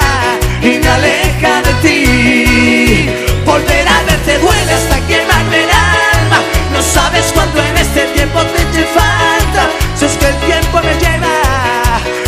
[0.62, 3.10] y me aleja de ti
[3.44, 6.38] Volver a verte duele hasta quemarme el alma.
[6.72, 9.62] No sabes cuánto en este tiempo te eché falta.
[9.94, 11.14] Si es que el tiempo me lleva.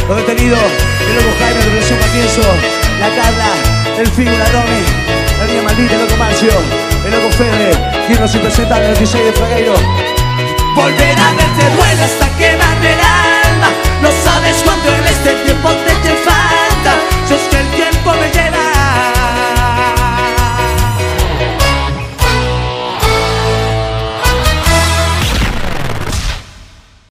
[0.08, 2.42] He detenido, el loco Jaime de Relación Matienzo
[3.00, 3.50] La Carla,
[3.98, 4.82] el Figo, la Romy
[5.40, 6.52] La niña maldita, el loco Marcio
[7.04, 7.72] El loco Fede,
[8.06, 9.74] quien nos presenta el 16 de Fragueiro
[10.76, 13.35] Volver a verte duele hasta quemarme el alma
[14.46, 14.95] No sabes cuánto en este